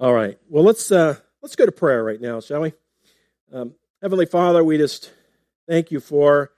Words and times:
All 0.00 0.14
right. 0.14 0.38
Well, 0.48 0.62
let's 0.62 0.92
uh, 0.92 1.16
let's 1.42 1.56
go 1.56 1.66
to 1.66 1.72
prayer 1.72 2.04
right 2.04 2.20
now, 2.20 2.38
shall 2.38 2.60
we? 2.60 2.72
Um, 3.52 3.74
Heavenly 4.00 4.26
Father, 4.26 4.62
we 4.62 4.78
just 4.78 5.10
thank 5.66 5.90
you 5.90 5.98
for 5.98 6.52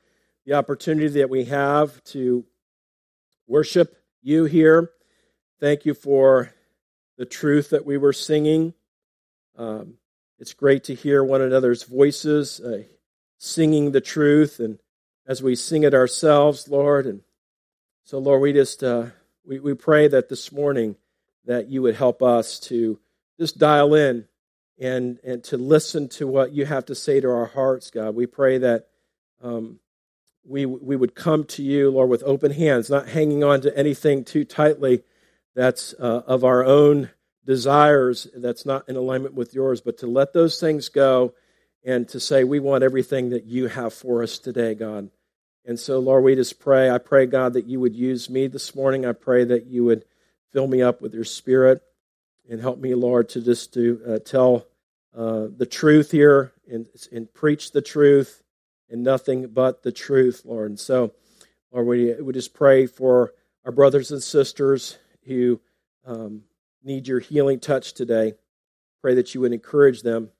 the 0.44 0.52
opportunity 0.52 1.08
that 1.20 1.30
we 1.30 1.46
have 1.46 2.04
to 2.04 2.44
worship 3.46 3.96
you 4.20 4.44
here. 4.44 4.90
Thank 5.58 5.86
you 5.86 5.94
for 5.94 6.52
the 7.16 7.24
truth 7.24 7.70
that 7.70 7.86
we 7.86 7.96
were 7.96 8.12
singing. 8.12 8.74
Um, 9.56 9.94
it's 10.38 10.52
great 10.52 10.84
to 10.84 10.94
hear 10.94 11.24
one 11.24 11.40
another's 11.40 11.84
voices 11.84 12.60
uh, 12.60 12.82
singing 13.38 13.92
the 13.92 14.02
truth, 14.02 14.60
and 14.60 14.78
as 15.26 15.42
we 15.42 15.54
sing 15.54 15.84
it 15.84 15.94
ourselves, 15.94 16.68
Lord. 16.68 17.06
And 17.06 17.22
so, 18.04 18.18
Lord, 18.18 18.42
we 18.42 18.52
just 18.52 18.84
uh, 18.84 19.06
we, 19.46 19.60
we 19.60 19.72
pray 19.72 20.08
that 20.08 20.28
this 20.28 20.52
morning 20.52 20.96
that 21.46 21.70
you 21.70 21.80
would 21.80 21.94
help 21.94 22.22
us 22.22 22.60
to 22.60 23.00
just 23.40 23.58
dial 23.58 23.94
in 23.94 24.26
and 24.78 25.18
and 25.24 25.42
to 25.44 25.56
listen 25.56 26.08
to 26.10 26.26
what 26.26 26.52
you 26.52 26.66
have 26.66 26.84
to 26.86 26.94
say 26.94 27.20
to 27.20 27.30
our 27.30 27.46
hearts, 27.46 27.90
God. 27.90 28.14
We 28.14 28.26
pray 28.26 28.58
that 28.58 28.88
um, 29.42 29.80
we 30.44 30.66
we 30.66 30.94
would 30.94 31.14
come 31.14 31.44
to 31.44 31.62
you, 31.62 31.90
Lord, 31.90 32.10
with 32.10 32.22
open 32.24 32.52
hands, 32.52 32.90
not 32.90 33.08
hanging 33.08 33.42
on 33.42 33.62
to 33.62 33.76
anything 33.76 34.24
too 34.24 34.44
tightly 34.44 35.02
that's 35.54 35.94
uh, 35.98 36.22
of 36.26 36.44
our 36.44 36.64
own 36.64 37.10
desires 37.46 38.28
that's 38.36 38.66
not 38.66 38.88
in 38.88 38.96
alignment 38.96 39.34
with 39.34 39.54
yours, 39.54 39.80
but 39.80 39.98
to 39.98 40.06
let 40.06 40.34
those 40.34 40.60
things 40.60 40.90
go 40.90 41.32
and 41.82 42.06
to 42.10 42.20
say 42.20 42.44
we 42.44 42.60
want 42.60 42.84
everything 42.84 43.30
that 43.30 43.46
you 43.46 43.68
have 43.68 43.94
for 43.94 44.22
us 44.22 44.38
today, 44.38 44.74
God. 44.74 45.10
And 45.64 45.80
so, 45.80 45.98
Lord, 45.98 46.24
we 46.24 46.34
just 46.34 46.60
pray. 46.60 46.90
I 46.90 46.98
pray, 46.98 47.24
God, 47.24 47.54
that 47.54 47.66
you 47.66 47.80
would 47.80 47.96
use 47.96 48.28
me 48.28 48.48
this 48.48 48.74
morning. 48.74 49.06
I 49.06 49.12
pray 49.12 49.44
that 49.44 49.66
you 49.66 49.84
would 49.84 50.04
fill 50.52 50.66
me 50.66 50.82
up 50.82 51.00
with 51.00 51.14
your 51.14 51.24
Spirit 51.24 51.82
and 52.50 52.60
help 52.60 52.80
me, 52.80 52.94
Lord, 52.94 53.28
to 53.30 53.40
just 53.40 53.72
to 53.74 54.02
uh, 54.06 54.18
tell 54.18 54.66
uh, 55.16 55.46
the 55.56 55.66
truth 55.66 56.10
here 56.10 56.52
and, 56.70 56.86
and 57.12 57.32
preach 57.32 57.70
the 57.70 57.80
truth 57.80 58.42
and 58.90 59.04
nothing 59.04 59.46
but 59.46 59.82
the 59.84 59.92
truth, 59.92 60.42
Lord. 60.44 60.70
And 60.70 60.78
so, 60.78 61.12
Lord, 61.70 61.86
we, 61.86 62.12
we 62.14 62.32
just 62.32 62.52
pray 62.52 62.86
for 62.86 63.32
our 63.64 63.70
brothers 63.70 64.10
and 64.10 64.20
sisters 64.22 64.98
who 65.26 65.60
um, 66.04 66.42
need 66.82 67.06
your 67.06 67.20
healing 67.20 67.60
touch 67.60 67.94
today. 67.94 68.34
Pray 69.00 69.14
that 69.14 69.32
you 69.32 69.40
would 69.42 69.52
encourage 69.52 70.02
them, 70.02 70.30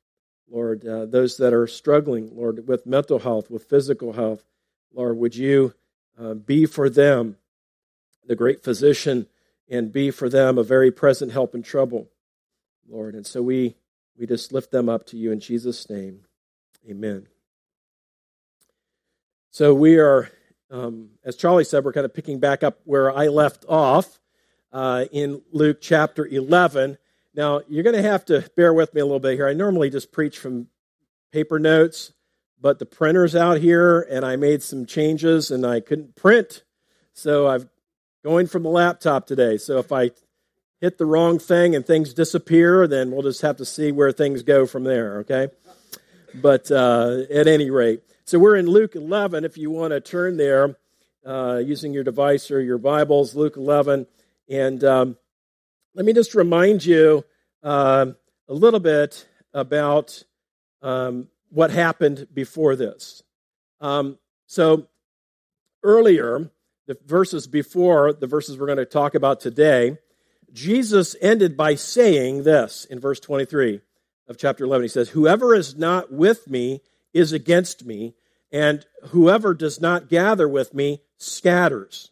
Lord. 0.50 0.84
Uh, 0.84 1.06
those 1.06 1.36
that 1.36 1.54
are 1.54 1.68
struggling, 1.68 2.36
Lord, 2.36 2.66
with 2.66 2.86
mental 2.86 3.20
health, 3.20 3.50
with 3.50 3.64
physical 3.64 4.12
health, 4.12 4.44
Lord, 4.92 5.16
would 5.16 5.36
you 5.36 5.74
uh, 6.20 6.34
be 6.34 6.66
for 6.66 6.90
them 6.90 7.36
the 8.26 8.34
great 8.34 8.64
physician 8.64 9.28
and 9.70 9.92
be 9.92 10.10
for 10.10 10.28
them 10.28 10.58
a 10.58 10.64
very 10.64 10.90
present 10.90 11.32
help 11.32 11.54
in 11.54 11.62
trouble, 11.62 12.08
Lord. 12.88 13.14
And 13.14 13.24
so 13.24 13.40
we, 13.40 13.76
we 14.18 14.26
just 14.26 14.52
lift 14.52 14.72
them 14.72 14.88
up 14.88 15.06
to 15.06 15.16
you 15.16 15.30
in 15.30 15.38
Jesus' 15.38 15.88
name. 15.88 16.22
Amen. 16.90 17.28
So 19.52 19.72
we 19.72 19.98
are, 19.98 20.30
um, 20.70 21.10
as 21.24 21.36
Charlie 21.36 21.64
said, 21.64 21.84
we're 21.84 21.92
kind 21.92 22.04
of 22.04 22.12
picking 22.12 22.40
back 22.40 22.62
up 22.64 22.80
where 22.84 23.16
I 23.16 23.28
left 23.28 23.64
off 23.68 24.20
uh, 24.72 25.06
in 25.12 25.42
Luke 25.52 25.78
chapter 25.80 26.26
11. 26.26 26.98
Now, 27.34 27.62
you're 27.68 27.84
going 27.84 27.96
to 27.96 28.02
have 28.02 28.24
to 28.26 28.48
bear 28.56 28.74
with 28.74 28.92
me 28.92 29.00
a 29.00 29.04
little 29.04 29.20
bit 29.20 29.34
here. 29.34 29.48
I 29.48 29.52
normally 29.52 29.90
just 29.90 30.10
preach 30.10 30.38
from 30.38 30.66
paper 31.32 31.60
notes, 31.60 32.12
but 32.60 32.80
the 32.80 32.86
printer's 32.86 33.36
out 33.36 33.58
here 33.58 34.00
and 34.00 34.24
I 34.24 34.36
made 34.36 34.62
some 34.62 34.84
changes 34.84 35.50
and 35.50 35.64
I 35.64 35.80
couldn't 35.80 36.16
print. 36.16 36.64
So 37.12 37.46
I've 37.46 37.68
going 38.24 38.46
from 38.46 38.62
the 38.62 38.68
laptop 38.68 39.26
today. 39.26 39.56
So 39.56 39.78
if 39.78 39.92
I 39.92 40.10
hit 40.80 40.98
the 40.98 41.06
wrong 41.06 41.38
thing 41.38 41.74
and 41.74 41.86
things 41.86 42.14
disappear, 42.14 42.86
then 42.86 43.10
we'll 43.10 43.22
just 43.22 43.42
have 43.42 43.56
to 43.58 43.64
see 43.64 43.92
where 43.92 44.12
things 44.12 44.42
go 44.42 44.66
from 44.66 44.84
there, 44.84 45.18
okay? 45.20 45.48
But 46.34 46.70
uh, 46.70 47.22
at 47.32 47.46
any 47.46 47.70
rate, 47.70 48.02
so 48.24 48.38
we're 48.38 48.56
in 48.56 48.66
Luke 48.66 48.94
11. 48.94 49.44
If 49.44 49.58
you 49.58 49.70
want 49.70 49.92
to 49.92 50.00
turn 50.00 50.36
there 50.36 50.76
uh, 51.26 51.60
using 51.64 51.92
your 51.92 52.04
device 52.04 52.50
or 52.50 52.60
your 52.60 52.78
Bibles, 52.78 53.34
Luke 53.34 53.56
11. 53.56 54.06
And 54.48 54.84
um, 54.84 55.16
let 55.94 56.04
me 56.04 56.12
just 56.12 56.34
remind 56.34 56.84
you 56.84 57.24
uh, 57.62 58.06
a 58.48 58.54
little 58.54 58.80
bit 58.80 59.26
about 59.52 60.22
um, 60.82 61.28
what 61.50 61.70
happened 61.70 62.28
before 62.32 62.76
this. 62.76 63.22
Um, 63.80 64.18
so 64.46 64.86
earlier, 65.82 66.50
the 66.90 66.98
verses 67.06 67.46
before 67.46 68.12
the 68.12 68.26
verses 68.26 68.58
we're 68.58 68.66
going 68.66 68.76
to 68.76 68.84
talk 68.84 69.14
about 69.14 69.38
today, 69.38 69.96
Jesus 70.52 71.14
ended 71.20 71.56
by 71.56 71.76
saying 71.76 72.42
this 72.42 72.84
in 72.84 72.98
verse 72.98 73.20
23 73.20 73.80
of 74.26 74.36
chapter 74.36 74.64
11. 74.64 74.82
He 74.82 74.88
says, 74.88 75.10
Whoever 75.10 75.54
is 75.54 75.76
not 75.76 76.12
with 76.12 76.48
me 76.48 76.80
is 77.14 77.32
against 77.32 77.84
me, 77.86 78.16
and 78.50 78.84
whoever 79.10 79.54
does 79.54 79.80
not 79.80 80.08
gather 80.08 80.48
with 80.48 80.74
me 80.74 81.00
scatters. 81.16 82.10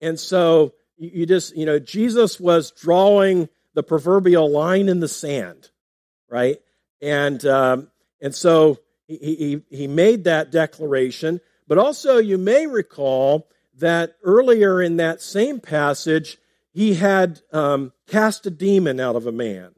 And 0.00 0.18
so 0.18 0.72
you 0.96 1.26
just, 1.26 1.54
you 1.54 1.66
know, 1.66 1.78
Jesus 1.78 2.40
was 2.40 2.70
drawing 2.70 3.50
the 3.74 3.82
proverbial 3.82 4.50
line 4.50 4.88
in 4.88 5.00
the 5.00 5.08
sand, 5.08 5.68
right? 6.30 6.56
And, 7.02 7.44
um, 7.44 7.88
and 8.22 8.34
so 8.34 8.78
he, 9.06 9.60
he, 9.68 9.76
he 9.76 9.86
made 9.86 10.24
that 10.24 10.50
declaration. 10.50 11.42
But 11.68 11.76
also, 11.76 12.16
you 12.16 12.38
may 12.38 12.66
recall 12.66 13.48
that 13.82 14.16
earlier 14.24 14.82
in 14.82 14.96
that 14.96 15.20
same 15.20 15.60
passage, 15.60 16.38
he 16.72 16.94
had 16.94 17.40
um, 17.52 17.92
cast 18.08 18.46
a 18.46 18.50
demon 18.50 18.98
out 18.98 19.14
of 19.14 19.26
a 19.26 19.32
man. 19.32 19.72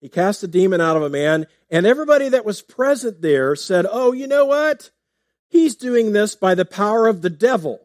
He 0.00 0.08
cast 0.08 0.42
a 0.42 0.48
demon 0.48 0.80
out 0.80 0.96
of 0.96 1.02
a 1.02 1.08
man, 1.08 1.46
and 1.70 1.86
everybody 1.86 2.28
that 2.28 2.44
was 2.44 2.60
present 2.60 3.22
there 3.22 3.56
said, 3.56 3.86
Oh, 3.88 4.12
you 4.12 4.26
know 4.26 4.44
what? 4.44 4.90
He's 5.48 5.76
doing 5.76 6.12
this 6.12 6.34
by 6.34 6.54
the 6.54 6.64
power 6.64 7.06
of 7.06 7.22
the 7.22 7.30
devil. 7.30 7.80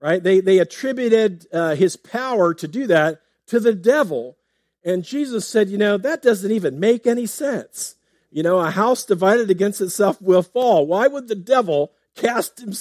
Right? 0.00 0.22
They, 0.22 0.40
they 0.40 0.58
attributed 0.58 1.46
uh, 1.52 1.76
his 1.76 1.96
power 1.96 2.52
to 2.54 2.66
do 2.66 2.88
that 2.88 3.20
to 3.46 3.60
the 3.60 3.74
devil. 3.74 4.36
And 4.84 5.04
Jesus 5.04 5.46
said, 5.46 5.70
You 5.70 5.78
know, 5.78 5.96
that 5.96 6.22
doesn't 6.22 6.50
even 6.50 6.80
make 6.80 7.06
any 7.06 7.26
sense. 7.26 7.94
You 8.30 8.42
know, 8.42 8.58
a 8.58 8.70
house 8.70 9.04
divided 9.04 9.50
against 9.50 9.80
itself 9.80 10.20
will 10.20 10.42
fall. 10.42 10.86
Why 10.86 11.06
would 11.06 11.28
the 11.28 11.34
devil 11.34 11.92
cast 12.14 12.60
him, 12.60 12.72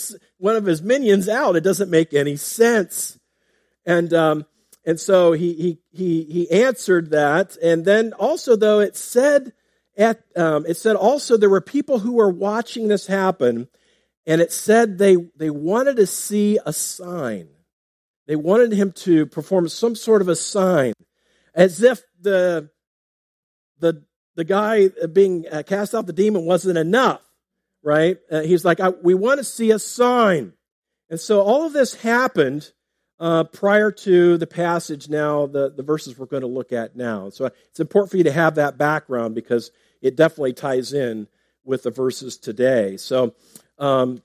one 0.42 0.56
of 0.56 0.66
his 0.66 0.82
minions 0.82 1.30
out. 1.30 1.56
It 1.56 1.64
doesn't 1.64 1.92
make 1.92 2.14
any 2.14 2.36
sense. 2.36 3.18
And 3.86 4.14
um, 4.14 4.46
and 4.84 5.00
so 5.00 5.34
he 5.34 5.54
he 5.54 5.80
he 5.92 6.24
he 6.24 6.64
answered 6.64 7.12
that. 7.12 7.56
And 7.58 7.86
then 7.86 8.14
also 8.14 8.56
though 8.56 8.80
it 8.80 8.98
said 8.98 9.54
at 9.98 10.24
um, 10.36 10.66
it 10.68 10.78
said 10.78 10.96
also 10.96 11.38
there 11.38 11.50
were 11.50 11.62
people 11.62 12.00
who 12.00 12.14
were 12.14 12.30
watching 12.30 12.88
this 12.88 13.08
happen, 13.08 13.68
and 14.26 14.42
it 14.42 14.52
said 14.52 14.98
they 14.98 15.16
they 15.36 15.52
wanted 15.52 15.98
to 15.98 16.08
see 16.08 16.58
a 16.66 16.74
sign. 16.74 17.50
They 18.28 18.36
wanted 18.36 18.72
him 18.72 18.92
to 18.94 19.26
perform 19.28 19.68
some 19.68 19.96
sort 19.96 20.22
of 20.22 20.28
a 20.28 20.36
sign, 20.36 20.94
as 21.54 21.84
if 21.84 22.02
the 22.20 22.70
the 23.80 24.04
the 24.36 24.44
guy 24.44 24.88
being 25.12 25.46
uh, 25.52 25.62
cast 25.64 25.94
out 25.94 26.08
the 26.08 26.14
demon 26.14 26.46
wasn't 26.46 26.78
enough 26.78 27.22
right? 27.84 28.18
Uh, 28.32 28.42
he's 28.42 28.66
like, 28.66 28.80
we 29.04 29.14
want 29.14 29.40
to 29.40 29.44
see 29.44 29.72
a 29.72 29.80
sign. 29.80 30.54
And 31.10 31.20
so 31.20 31.42
all 31.42 31.66
of 31.66 31.74
this 31.74 31.96
happened 31.96 32.72
uh, 33.20 33.44
prior 33.44 33.92
to 33.92 34.38
the 34.38 34.48
passage 34.48 35.10
now, 35.10 35.46
the, 35.46 35.70
the 35.70 35.84
verses 35.84 36.18
we're 36.18 36.26
going 36.26 36.42
to 36.42 36.48
look 36.48 36.72
at 36.72 36.96
now. 36.96 37.30
So 37.30 37.46
it's 37.46 37.80
important 37.80 38.12
for 38.12 38.18
you 38.18 38.24
to 38.24 38.32
have 38.32 38.56
that 38.56 38.78
background 38.78 39.36
because 39.36 39.72
it 40.02 40.16
definitely 40.16 40.54
ties 40.54 40.94
in 40.94 41.28
with 41.64 41.84
the 41.84 41.92
verses 41.92 42.38
today. 42.38 42.98
So 42.98 43.36
um, 43.78 44.24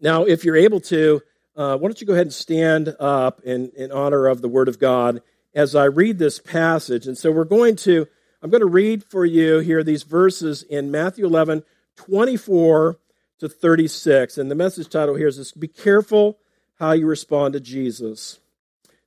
now, 0.00 0.24
if 0.24 0.44
you're 0.44 0.56
able 0.56 0.80
to, 0.80 1.22
uh, 1.56 1.76
why 1.78 1.88
don't 1.88 2.00
you 2.00 2.06
go 2.06 2.12
ahead 2.12 2.26
and 2.26 2.32
stand 2.32 2.94
up 3.00 3.40
in, 3.44 3.72
in 3.76 3.90
honor 3.92 4.26
of 4.26 4.42
the 4.42 4.48
Word 4.48 4.68
of 4.68 4.78
God 4.78 5.22
as 5.54 5.74
I 5.74 5.84
read 5.84 6.18
this 6.18 6.38
passage. 6.38 7.06
And 7.06 7.16
so 7.16 7.32
we're 7.32 7.44
going 7.44 7.76
to, 7.76 8.06
I'm 8.42 8.50
going 8.50 8.60
to 8.60 8.66
read 8.66 9.04
for 9.04 9.24
you 9.24 9.58
here 9.58 9.82
these 9.82 10.02
verses 10.02 10.62
in 10.62 10.90
Matthew 10.90 11.24
11, 11.24 11.64
24 11.98 12.98
to 13.40 13.48
36. 13.48 14.38
And 14.38 14.50
the 14.50 14.54
message 14.54 14.88
title 14.88 15.16
here 15.16 15.28
is 15.28 15.36
this 15.36 15.52
Be 15.52 15.68
careful 15.68 16.38
how 16.78 16.92
you 16.92 17.06
respond 17.06 17.54
to 17.54 17.60
Jesus. 17.60 18.38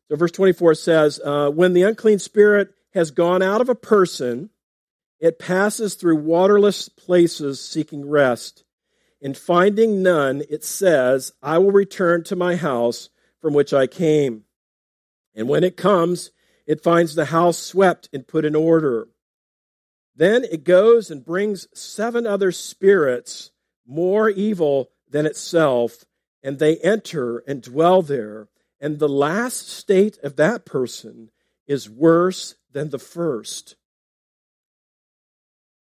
So, 0.08 0.16
verse 0.16 0.32
24 0.32 0.76
says, 0.76 1.20
uh, 1.24 1.50
When 1.50 1.74
the 1.74 1.84
unclean 1.84 2.20
spirit 2.20 2.74
has 2.94 3.12
gone 3.12 3.42
out 3.42 3.62
of 3.62 3.70
a 3.70 3.76
person, 3.76 4.50
it 5.20 5.40
passes 5.40 5.96
through 5.96 6.18
waterless 6.18 6.90
places 6.90 7.62
seeking 7.62 8.08
rest. 8.08 8.64
And 9.22 9.38
finding 9.38 10.02
none, 10.02 10.42
it 10.50 10.64
says, 10.64 11.32
I 11.42 11.60
will 11.60 11.72
return 11.72 12.24
to 12.26 12.36
my 12.36 12.56
house 12.56 13.10
from 13.40 13.54
which 13.54 13.72
I 13.72 13.88
came. 13.88 14.44
And 15.36 15.48
when 15.48 15.64
it 15.64 15.78
comes, 15.78 16.32
it 16.66 16.84
finds 16.84 17.16
the 17.16 17.26
house 17.26 17.58
swept 17.58 18.10
and 18.12 18.28
put 18.28 18.46
in 18.46 18.56
order. 18.56 19.08
Then 20.16 20.44
it 20.44 20.64
goes 20.64 21.10
and 21.10 21.26
brings 21.26 21.68
seven 21.74 22.28
other 22.28 22.52
spirits 22.52 23.52
more 23.86 24.30
evil 24.30 24.92
than 25.10 25.26
itself, 25.26 26.06
and 26.44 26.60
they 26.60 26.78
enter 26.78 27.40
and 27.40 27.62
dwell 27.62 28.02
there. 28.02 28.48
And 28.80 29.00
the 29.00 29.10
last 29.10 29.70
state 29.70 30.18
of 30.24 30.36
that 30.38 30.66
person 30.66 31.30
is 31.68 31.90
worse 31.90 32.56
than 32.72 32.90
the 32.90 33.00
first. 33.00 33.76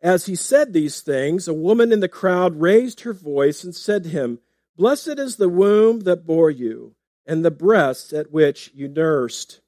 As 0.02 0.26
he 0.26 0.34
said 0.34 0.72
these 0.72 1.00
things, 1.00 1.46
a 1.46 1.54
woman 1.54 1.92
in 1.92 2.00
the 2.00 2.08
crowd 2.08 2.60
raised 2.60 3.00
her 3.00 3.12
voice 3.12 3.64
and 3.64 3.74
said 3.74 4.04
to 4.04 4.08
him, 4.08 4.38
Blessed 4.76 5.18
is 5.18 5.36
the 5.36 5.48
womb 5.48 6.00
that 6.00 6.26
bore 6.26 6.50
you, 6.50 6.94
and 7.26 7.44
the 7.44 7.50
breasts 7.50 8.12
at 8.12 8.32
which 8.32 8.70
you 8.74 8.88
nursed. 8.88 9.60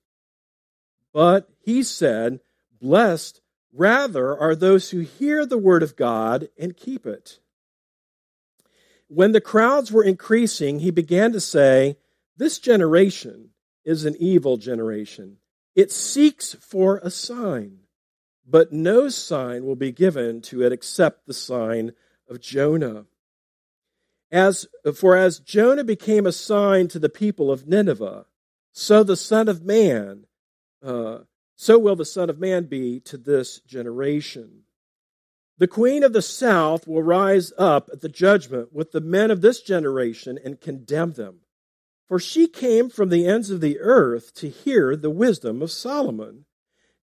But 1.13 1.51
he 1.61 1.83
said, 1.83 2.41
Blessed 2.81 3.42
rather 3.73 4.37
are 4.37 4.55
those 4.55 4.91
who 4.91 5.01
hear 5.01 5.47
the 5.47 5.59
word 5.59 5.83
of 5.83 5.97
God 5.97 6.49
and 6.59 6.77
keep 6.77 7.07
it. 7.07 7.39
When 9.09 9.33
the 9.33 9.41
crowds 9.41 9.93
were 9.93 10.05
increasing, 10.05 10.81
he 10.81 10.91
began 10.91 11.33
to 11.33 11.41
say, 11.41 11.97
This 12.37 12.59
generation 12.59 13.51
is 13.85 14.05
an 14.05 14.17
evil 14.19 14.57
generation. 14.57 15.39
It 15.75 15.91
seeks 15.91 16.55
for 16.61 16.99
a 16.99 17.11
sign 17.11 17.83
but 18.47 18.73
no 18.73 19.09
sign 19.09 19.65
will 19.65 19.77
be 19.77 19.93
given 19.93 20.41
to 20.43 20.63
it 20.63 20.73
except 20.73 21.27
the 21.27 21.35
sign 21.35 21.93
of 22.29 22.41
Jonah. 22.41 23.07
As, 24.31 24.67
for 24.95 25.17
as 25.17 25.39
Jonah 25.39 25.85
became 25.85 26.27
a 26.27 26.33
sign 26.33 26.89
to 26.89 26.99
the 26.99 27.09
people 27.09 27.51
of 27.51 27.67
Nineveh, 27.67 28.27
so 28.73 29.03
the 29.03 29.17
Son 29.17 29.49
of 29.49 29.63
Man, 29.63 30.27
uh, 30.83 31.19
so 31.63 31.79
will 31.79 31.95
the 31.95 32.05
Son 32.05 32.29
of 32.29 32.41
Man 32.41 32.65
be 32.65 32.99
to 32.99 33.17
this 33.17 33.61
generation. 33.61 34.65
The 35.59 35.69
Queen 35.69 36.03
of 36.03 36.13
the 36.13 36.21
South 36.21 36.89
will 36.89 37.05
rise 37.05 37.53
up 37.57 37.89
at 37.93 38.01
the 38.01 38.09
judgment 38.09 38.73
with 38.73 38.91
the 38.91 39.01
men 39.01 39.31
of 39.31 39.43
this 39.43 39.61
generation 39.61 40.41
and 40.45 40.61
condemn 40.61 41.13
them. 41.13 41.43
For 42.09 42.19
she 42.19 42.49
came 42.49 42.91
from 42.91 43.11
the 43.11 43.29
ends 43.29 43.49
of 43.51 43.61
the 43.61 43.79
earth 43.79 44.35
to 44.35 44.49
hear 44.49 44.97
the 44.97 45.09
wisdom 45.09 45.63
of 45.63 45.71
Solomon. 45.71 46.47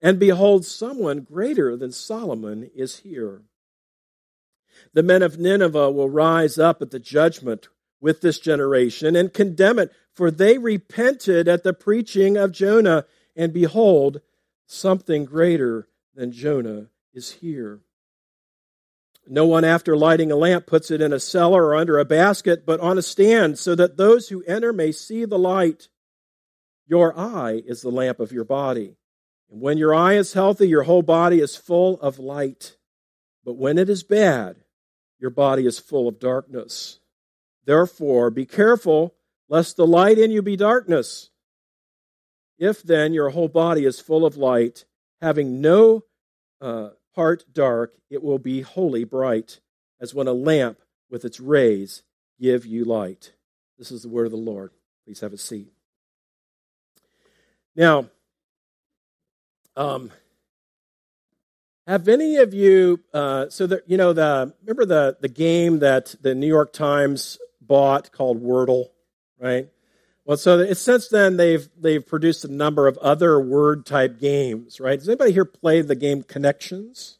And 0.01 0.19
behold, 0.19 0.65
someone 0.65 1.21
greater 1.21 1.77
than 1.77 1.93
Solomon 1.93 2.69
is 2.75 2.97
here. 2.97 3.43
The 4.93 5.03
men 5.03 5.21
of 5.21 5.39
Nineveh 5.39 5.91
will 5.91 6.09
rise 6.09 6.57
up 6.57 6.81
at 6.81 6.91
the 6.91 6.99
judgment 6.99 7.69
with 8.01 8.19
this 8.19 8.39
generation 8.39 9.15
and 9.15 9.33
condemn 9.33 9.79
it, 9.79 9.93
for 10.13 10.29
they 10.29 10.57
repented 10.57 11.47
at 11.47 11.63
the 11.63 11.73
preaching 11.73 12.35
of 12.35 12.51
Jonah, 12.51 13.05
and 13.37 13.53
behold, 13.53 14.19
something 14.69 15.25
greater 15.25 15.87
than 16.15 16.31
Jonah 16.31 16.87
is 17.13 17.31
here. 17.31 17.81
No 19.27 19.45
one, 19.45 19.63
after 19.63 19.97
lighting 19.97 20.31
a 20.31 20.35
lamp, 20.35 20.65
puts 20.65 20.89
it 20.91 21.01
in 21.01 21.13
a 21.13 21.19
cellar 21.19 21.65
or 21.65 21.75
under 21.75 21.99
a 21.99 22.05
basket, 22.05 22.65
but 22.65 22.79
on 22.79 22.97
a 22.97 23.01
stand, 23.01 23.59
so 23.59 23.75
that 23.75 23.97
those 23.97 24.29
who 24.29 24.43
enter 24.43 24.71
may 24.71 24.91
see 24.91 25.25
the 25.25 25.37
light. 25.37 25.87
Your 26.87 27.17
eye 27.17 27.61
is 27.65 27.81
the 27.81 27.91
lamp 27.91 28.19
of 28.19 28.31
your 28.31 28.43
body. 28.43 28.95
And 29.51 29.61
when 29.61 29.77
your 29.77 29.93
eye 29.93 30.15
is 30.15 30.33
healthy, 30.33 30.67
your 30.67 30.83
whole 30.83 31.03
body 31.03 31.39
is 31.39 31.55
full 31.55 31.99
of 32.01 32.17
light. 32.17 32.77
But 33.45 33.57
when 33.57 33.77
it 33.77 33.89
is 33.89 34.03
bad, 34.03 34.57
your 35.19 35.31
body 35.31 35.65
is 35.65 35.77
full 35.77 36.07
of 36.07 36.19
darkness. 36.19 36.99
Therefore, 37.65 38.31
be 38.31 38.45
careful 38.45 39.15
lest 39.47 39.77
the 39.77 39.87
light 39.87 40.17
in 40.17 40.31
you 40.31 40.41
be 40.41 40.55
darkness. 40.55 41.29
If 42.59 42.83
then 42.83 43.13
your 43.13 43.29
whole 43.29 43.47
body 43.47 43.85
is 43.85 44.01
full 44.01 44.25
of 44.25 44.35
light, 44.35 44.83
having 45.21 45.61
no 45.61 46.03
uh, 46.61 46.89
part 47.15 47.45
dark, 47.53 47.95
it 48.09 48.21
will 48.21 48.37
be 48.37 48.61
wholly 48.61 49.05
bright, 49.05 49.61
as 50.01 50.13
when 50.13 50.27
a 50.27 50.33
lamp 50.33 50.79
with 51.09 51.23
its 51.23 51.39
rays 51.39 52.03
give 52.39 52.65
you 52.65 52.83
light. 52.83 53.31
This 53.77 53.91
is 53.91 54.03
the 54.03 54.09
word 54.09 54.25
of 54.25 54.31
the 54.31 54.37
Lord. 54.37 54.71
Please 55.05 55.21
have 55.21 55.33
a 55.33 55.37
seat. 55.37 55.71
Now, 57.75 58.09
um, 59.77 60.11
have 61.87 62.07
any 62.09 62.35
of 62.35 62.53
you? 62.53 62.99
Uh, 63.13 63.49
so 63.49 63.65
that 63.67 63.89
you 63.89 63.95
know 63.95 64.11
the 64.11 64.53
remember 64.61 64.85
the 64.85 65.17
the 65.21 65.29
game 65.29 65.79
that 65.79 66.13
the 66.21 66.35
New 66.35 66.47
York 66.47 66.73
Times 66.73 67.39
bought 67.61 68.11
called 68.11 68.43
Wordle, 68.43 68.89
right? 69.39 69.69
Well, 70.29 70.37
so 70.37 70.73
since 70.73 71.07
then 71.07 71.37
they've 71.37 71.67
they've 71.75 72.05
produced 72.05 72.45
a 72.45 72.53
number 72.53 72.85
of 72.85 72.99
other 72.99 73.39
word 73.39 73.87
type 73.87 74.19
games, 74.19 74.79
right? 74.79 74.99
Does 74.99 75.09
anybody 75.09 75.31
here 75.31 75.43
play 75.43 75.81
the 75.81 75.95
game 75.95 76.21
Connections? 76.21 77.17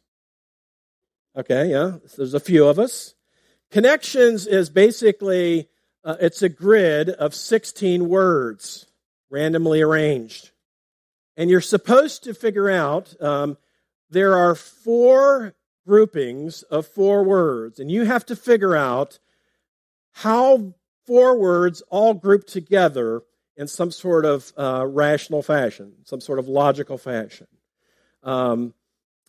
Okay, 1.36 1.72
yeah, 1.72 1.96
there's 2.16 2.34
a 2.34 2.38
few 2.38 2.68
of 2.68 2.78
us. 2.78 3.16
Connections 3.72 4.46
is 4.46 4.70
basically 4.70 5.68
uh, 6.04 6.18
it's 6.20 6.40
a 6.42 6.48
grid 6.48 7.08
of 7.08 7.34
16 7.34 8.08
words 8.08 8.86
randomly 9.28 9.82
arranged. 9.82 10.52
And 11.36 11.50
you're 11.50 11.60
supposed 11.60 12.22
to 12.22 12.32
figure 12.32 12.70
out 12.70 13.20
um, 13.20 13.58
there 14.08 14.38
are 14.38 14.54
four 14.54 15.56
groupings 15.84 16.62
of 16.62 16.86
four 16.86 17.24
words, 17.24 17.80
and 17.80 17.90
you 17.90 18.04
have 18.04 18.24
to 18.26 18.36
figure 18.36 18.76
out 18.76 19.18
how 20.12 20.74
four 21.10 21.36
words 21.36 21.82
all 21.88 22.14
grouped 22.14 22.46
together 22.46 23.22
in 23.56 23.66
some 23.66 23.90
sort 23.90 24.24
of 24.24 24.52
uh, 24.56 24.86
rational 24.86 25.42
fashion, 25.42 25.92
some 26.04 26.20
sort 26.20 26.38
of 26.38 26.46
logical 26.46 26.96
fashion. 26.96 27.48
Um, 28.22 28.74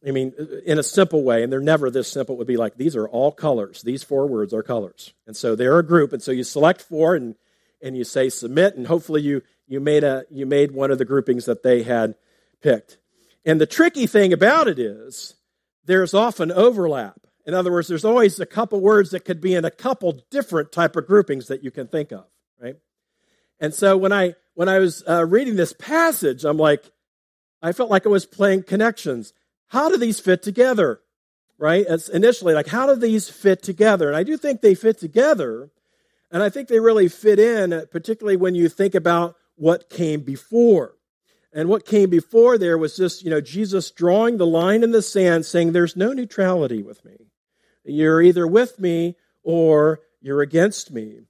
I 0.08 0.12
mean, 0.12 0.32
in 0.64 0.78
a 0.78 0.84
simple 0.84 1.24
way, 1.24 1.42
and 1.42 1.52
they're 1.52 1.60
never 1.60 1.90
this 1.90 2.08
simple, 2.08 2.36
it 2.36 2.38
would 2.38 2.46
be 2.46 2.56
like 2.56 2.76
these 2.76 2.96
are 2.96 3.08
all 3.08 3.32
colors. 3.32 3.82
These 3.82 4.04
four 4.04 4.28
words 4.28 4.54
are 4.54 4.62
colors. 4.62 5.16
And 5.26 5.36
so 5.36 5.56
they're 5.56 5.80
a 5.80 5.84
group. 5.84 6.14
And 6.14 6.22
so 6.22 6.32
you 6.32 6.44
select 6.44 6.84
four 6.84 7.16
and, 7.16 7.34
and 7.82 7.98
you 7.98 8.04
say 8.04 8.30
submit, 8.30 8.76
and 8.76 8.86
hopefully 8.86 9.24
you, 9.24 9.42
you 9.66 9.80
made 9.80 10.04
a 10.04 10.26
you 10.30 10.46
made 10.46 10.74
one 10.74 10.92
of 10.92 11.00
the 11.00 11.06
groupings 11.06 11.46
that 11.46 11.64
they 11.64 11.82
had 11.82 12.14
picked. 12.62 13.00
And 13.44 13.60
the 13.60 13.66
tricky 13.66 14.06
thing 14.06 14.34
about 14.34 14.68
it 14.68 14.78
is 14.78 15.34
there's 15.86 16.14
often 16.14 16.52
overlap. 16.52 17.21
In 17.46 17.54
other 17.54 17.72
words, 17.72 17.88
there's 17.88 18.06
always 18.06 18.40
a 18.40 18.46
couple 18.46 18.80
words 18.80 19.12
that 19.12 19.26
could 19.26 19.42
be 19.42 19.56
in 19.56 19.66
a 19.66 19.72
couple 19.72 20.22
different 20.30 20.72
type 20.72 20.96
of 20.96 21.08
groupings 21.08 21.48
that 21.48 21.64
you 21.64 21.72
can 21.72 21.88
think 21.88 22.12
of, 22.12 22.26
right? 22.60 22.76
And 23.60 23.74
so 23.74 23.98
when 23.98 24.12
I 24.12 24.36
when 24.54 24.70
I 24.70 24.80
was 24.80 25.04
uh, 25.08 25.26
reading 25.26 25.56
this 25.56 25.74
passage, 25.74 26.44
I'm 26.44 26.58
like, 26.58 26.92
I 27.62 27.72
felt 27.72 27.90
like 27.90 28.06
I 28.06 28.10
was 28.10 28.26
playing 28.26 28.64
connections. 28.64 29.34
How 29.68 29.90
do 29.90 29.98
these 29.98 30.20
fit 30.20 30.44
together? 30.44 31.00
Right? 31.58 31.86
Initially 32.12 32.56
like, 32.56 32.68
how 32.68 32.88
do 32.88 32.96
these 32.96 33.30
fit 33.30 33.62
together? 33.62 34.08
And 34.08 34.18
I 34.18 34.24
do 34.24 34.36
think 34.36 34.62
they 34.62 34.74
fit 34.74 35.00
together, 35.00 35.70
and 36.32 36.42
I 36.42 36.50
think 36.50 36.68
they 36.68 36.80
really 36.80 37.08
fit 37.08 37.40
in, 37.40 37.86
particularly 37.92 38.36
when 38.36 38.56
you 38.56 38.68
think 38.68 38.96
about 38.96 39.36
what 39.56 39.90
came 39.90 40.22
before. 40.22 40.96
And 41.54 41.68
what 41.68 41.86
came 41.86 42.10
before 42.10 42.58
there 42.58 42.78
was 42.78 42.96
just, 42.96 43.24
you 43.24 43.30
know, 43.30 43.42
Jesus 43.42 43.92
drawing 43.92 44.38
the 44.38 44.48
line 44.48 44.84
in 44.84 44.92
the 44.92 45.02
sand 45.02 45.46
saying, 45.46 45.72
There's 45.72 45.96
no 45.98 46.14
neutrality 46.14 46.82
with 46.82 47.04
me. 47.04 47.31
You're 47.84 48.22
either 48.22 48.48
with 48.48 48.80
me 48.80 49.16
or 49.44 50.02
you're 50.22 50.42
against 50.42 50.92
me. 50.92 51.22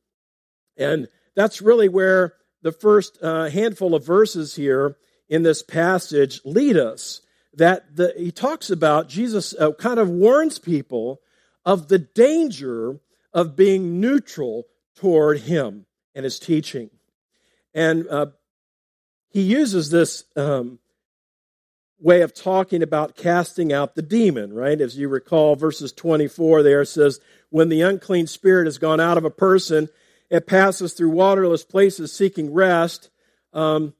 And 0.78 1.08
that's 1.36 1.62
really 1.62 1.90
where 1.90 2.36
the 2.62 2.72
first 2.72 3.18
uh, 3.22 3.50
handful 3.50 3.96
of 3.96 4.06
verses 4.06 4.56
here 4.56 4.98
in 5.30 5.44
this 5.44 5.64
passage 5.64 6.42
lead 6.44 6.78
us. 6.78 7.22
That 7.54 7.96
the, 7.96 8.14
he 8.18 8.32
talks 8.32 8.70
about, 8.70 9.10
Jesus 9.10 9.54
uh, 9.58 9.74
kind 9.74 10.00
of 10.00 10.10
warns 10.10 10.60
people 10.60 11.22
of 11.66 11.88
the 11.88 12.00
danger 12.00 13.00
of 13.34 13.56
being 13.56 14.00
neutral 14.00 14.66
toward 14.96 15.40
him 15.40 15.86
and 16.16 16.24
his 16.24 16.40
teaching. 16.40 16.90
And 17.74 18.08
uh, 18.08 18.28
he 19.30 19.42
uses 19.42 19.90
this 19.90 20.26
um, 20.36 20.80
way 22.02 22.22
of 22.22 22.34
talking 22.34 22.84
about 22.84 23.16
casting 23.16 23.72
out 23.72 23.96
the 23.96 24.02
demon, 24.02 24.54
right? 24.54 24.80
As 24.80 24.98
you 24.98 25.08
recall, 25.08 25.56
verses 25.56 25.92
24 25.94 26.64
there 26.64 26.84
says, 26.84 27.20
When 27.50 27.70
the 27.70 27.82
unclean 27.82 28.28
spirit 28.28 28.66
has 28.66 28.78
gone 28.78 29.00
out 29.00 29.18
of 29.18 29.26
a 29.26 29.30
person, 29.30 29.90
it 30.30 30.48
passes 30.48 30.94
through 30.94 31.12
waterless 31.12 31.64
places 31.64 32.12
seeking 32.12 32.54
rest. 32.54 33.10
Um, 33.54 33.94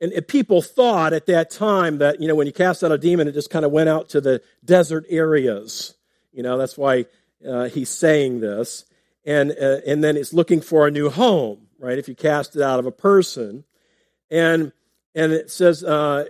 and, 0.00 0.12
and 0.12 0.26
people 0.26 0.62
thought 0.62 1.12
at 1.12 1.26
that 1.26 1.50
time 1.50 1.98
that, 1.98 2.20
you 2.20 2.28
know, 2.28 2.34
when 2.34 2.46
you 2.46 2.52
cast 2.52 2.82
out 2.82 2.92
a 2.92 2.98
demon, 2.98 3.28
it 3.28 3.32
just 3.32 3.50
kind 3.50 3.64
of 3.64 3.70
went 3.70 3.88
out 3.88 4.08
to 4.10 4.20
the 4.20 4.42
desert 4.64 5.04
areas. 5.08 5.94
You 6.32 6.42
know, 6.42 6.58
that's 6.58 6.78
why 6.78 7.06
uh, 7.46 7.64
he's 7.64 7.90
saying 7.90 8.40
this. 8.40 8.84
And, 9.24 9.50
uh, 9.52 9.78
and 9.86 10.02
then 10.02 10.16
it's 10.16 10.32
looking 10.32 10.60
for 10.60 10.86
a 10.86 10.90
new 10.90 11.10
home 11.10 11.68
right? 11.80 11.98
If 11.98 12.08
you 12.08 12.14
cast 12.14 12.54
it 12.54 12.62
out 12.62 12.78
of 12.78 12.86
a 12.86 12.92
person, 12.92 13.64
and 14.30 14.72
and 15.14 15.32
it 15.32 15.50
says 15.50 15.82
uh, 15.82 16.26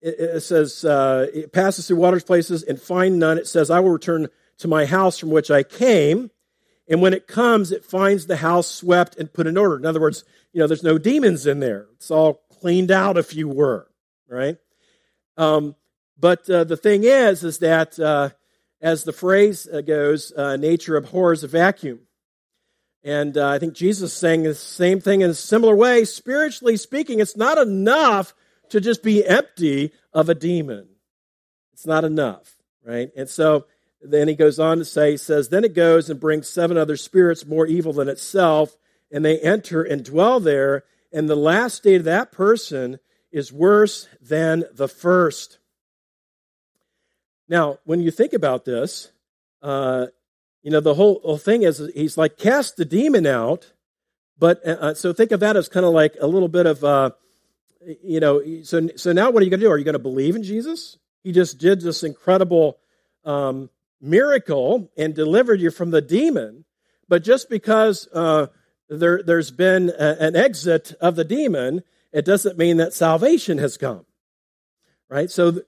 it, 0.00 0.20
it, 0.20 0.40
says 0.42 0.84
uh, 0.84 1.26
it 1.32 1.52
passes 1.52 1.86
through 1.86 1.96
waters 1.96 2.24
places 2.24 2.62
and 2.62 2.80
find 2.80 3.18
none. 3.18 3.38
It 3.38 3.46
says, 3.46 3.70
"I 3.70 3.80
will 3.80 3.90
return 3.90 4.28
to 4.58 4.68
my 4.68 4.86
house 4.86 5.18
from 5.18 5.30
which 5.30 5.50
I 5.50 5.62
came." 5.62 6.30
And 6.88 7.02
when 7.02 7.12
it 7.12 7.26
comes, 7.26 7.70
it 7.70 7.84
finds 7.84 8.26
the 8.26 8.36
house 8.36 8.66
swept 8.66 9.16
and 9.16 9.32
put 9.32 9.46
in 9.46 9.58
order. 9.58 9.76
In 9.76 9.84
other 9.84 10.00
words, 10.00 10.24
you 10.52 10.60
know, 10.60 10.66
there's 10.66 10.82
no 10.82 10.96
demons 10.96 11.46
in 11.46 11.60
there. 11.60 11.86
It's 11.96 12.10
all 12.10 12.42
cleaned 12.60 12.90
out, 12.90 13.18
if 13.18 13.34
you 13.34 13.46
were, 13.46 13.88
right? 14.26 14.56
Um, 15.36 15.76
but 16.18 16.48
uh, 16.48 16.64
the 16.64 16.76
thing 16.76 17.04
is, 17.04 17.44
is 17.44 17.58
that 17.58 17.98
uh, 18.00 18.30
as 18.80 19.04
the 19.04 19.12
phrase 19.12 19.68
uh, 19.70 19.82
goes, 19.82 20.32
uh, 20.32 20.56
nature 20.56 20.96
abhors 20.96 21.44
a 21.44 21.48
vacuum. 21.48 22.00
And 23.04 23.36
uh, 23.36 23.48
I 23.48 23.58
think 23.58 23.74
Jesus 23.74 24.12
is 24.12 24.18
saying 24.18 24.42
the 24.42 24.54
same 24.54 25.00
thing 25.00 25.20
in 25.20 25.30
a 25.30 25.34
similar 25.34 25.76
way. 25.76 26.04
Spiritually 26.04 26.76
speaking, 26.76 27.20
it's 27.20 27.36
not 27.36 27.58
enough 27.58 28.34
to 28.70 28.80
just 28.80 29.02
be 29.02 29.26
empty 29.26 29.92
of 30.12 30.28
a 30.28 30.34
demon. 30.34 30.88
It's 31.72 31.86
not 31.86 32.04
enough. 32.04 32.56
right? 32.84 33.10
And 33.16 33.28
so 33.28 33.66
then 34.02 34.28
he 34.28 34.34
goes 34.34 34.58
on 34.58 34.78
to 34.78 34.84
say, 34.84 35.12
he 35.12 35.16
says, 35.16 35.48
Then 35.48 35.64
it 35.64 35.74
goes 35.74 36.10
and 36.10 36.20
brings 36.20 36.48
seven 36.48 36.76
other 36.76 36.96
spirits 36.96 37.46
more 37.46 37.66
evil 37.66 37.92
than 37.92 38.08
itself, 38.08 38.76
and 39.10 39.24
they 39.24 39.38
enter 39.38 39.82
and 39.82 40.04
dwell 40.04 40.40
there, 40.40 40.84
and 41.12 41.28
the 41.28 41.36
last 41.36 41.76
state 41.76 41.96
of 41.96 42.04
that 42.04 42.32
person 42.32 42.98
is 43.32 43.52
worse 43.52 44.08
than 44.20 44.64
the 44.72 44.88
first. 44.88 45.58
Now, 47.48 47.78
when 47.84 48.00
you 48.00 48.10
think 48.10 48.32
about 48.32 48.64
this, 48.64 49.10
uh, 49.62 50.06
you 50.62 50.70
know, 50.70 50.80
the 50.80 50.94
whole, 50.94 51.20
whole 51.24 51.38
thing 51.38 51.62
is 51.62 51.82
he's 51.94 52.18
like, 52.18 52.36
cast 52.36 52.76
the 52.76 52.84
demon 52.84 53.26
out, 53.26 53.72
but 54.38 54.66
uh, 54.66 54.70
uh 54.80 54.94
so 54.94 55.12
think 55.12 55.32
of 55.32 55.40
that 55.40 55.56
as 55.56 55.68
kind 55.68 55.86
of 55.86 55.92
like 55.92 56.16
a 56.20 56.26
little 56.26 56.48
bit 56.48 56.66
of, 56.66 56.84
uh, 56.84 57.10
you 58.02 58.20
know, 58.20 58.42
so, 58.62 58.88
so 58.96 59.12
now 59.12 59.30
what 59.30 59.40
are 59.40 59.44
you 59.44 59.50
going 59.50 59.60
to 59.60 59.66
do? 59.66 59.70
Are 59.70 59.78
you 59.78 59.84
going 59.84 59.94
to 59.94 59.98
believe 59.98 60.36
in 60.36 60.42
Jesus? 60.42 60.98
He 61.22 61.32
just 61.32 61.58
did 61.58 61.80
this 61.80 62.02
incredible 62.02 62.78
um, 63.24 63.70
miracle 64.00 64.90
and 64.96 65.14
delivered 65.14 65.60
you 65.60 65.70
from 65.70 65.90
the 65.90 66.00
demon. 66.00 66.64
But 67.08 67.24
just 67.24 67.48
because 67.48 68.08
uh, 68.12 68.48
there, 68.88 69.22
has 69.26 69.50
been 69.50 69.90
a, 69.90 70.16
an 70.20 70.36
exit 70.36 70.94
of 71.00 71.16
the 71.16 71.24
demon, 71.24 71.82
it 72.12 72.24
doesn't 72.24 72.58
mean 72.58 72.76
that 72.78 72.92
salvation 72.92 73.58
has 73.58 73.76
come. 73.76 74.04
Right? 75.08 75.30
So, 75.30 75.62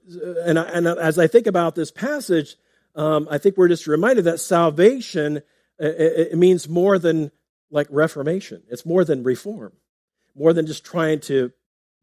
and, 0.44 0.58
I, 0.58 0.64
and 0.64 0.86
as 0.86 1.18
I 1.18 1.26
think 1.26 1.46
about 1.46 1.74
this 1.74 1.90
passage, 1.90 2.56
um, 2.94 3.26
I 3.30 3.38
think 3.38 3.56
we're 3.56 3.68
just 3.68 3.86
reminded 3.86 4.24
that 4.24 4.40
salvation 4.40 5.42
it, 5.80 6.32
it 6.32 6.38
means 6.38 6.68
more 6.68 6.98
than 6.98 7.30
like 7.70 7.86
reformation. 7.90 8.62
It's 8.68 8.84
more 8.84 9.04
than 9.04 9.22
reform, 9.22 9.72
more 10.34 10.52
than 10.52 10.66
just 10.66 10.84
trying 10.84 11.20
to 11.20 11.52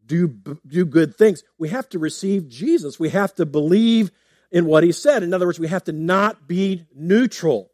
do, 0.08 0.36
do 0.66 0.86
good 0.86 1.16
things. 1.16 1.44
We 1.58 1.70
have 1.70 1.88
to 1.90 2.00
receive 2.00 2.50
Jesus. 2.50 3.00
We 3.00 3.10
have 3.10 3.36
to 3.36 3.46
believe 3.46 4.12
in 4.52 4.66
what 4.66 4.84
he 4.84 4.92
said. 4.92 5.24
In 5.24 5.34
other 5.34 5.46
words, 5.46 5.60
we 5.60 5.68
have 5.68 5.84
to 5.86 5.92
not 5.92 6.48
be 6.48 6.86
neutral 6.96 7.72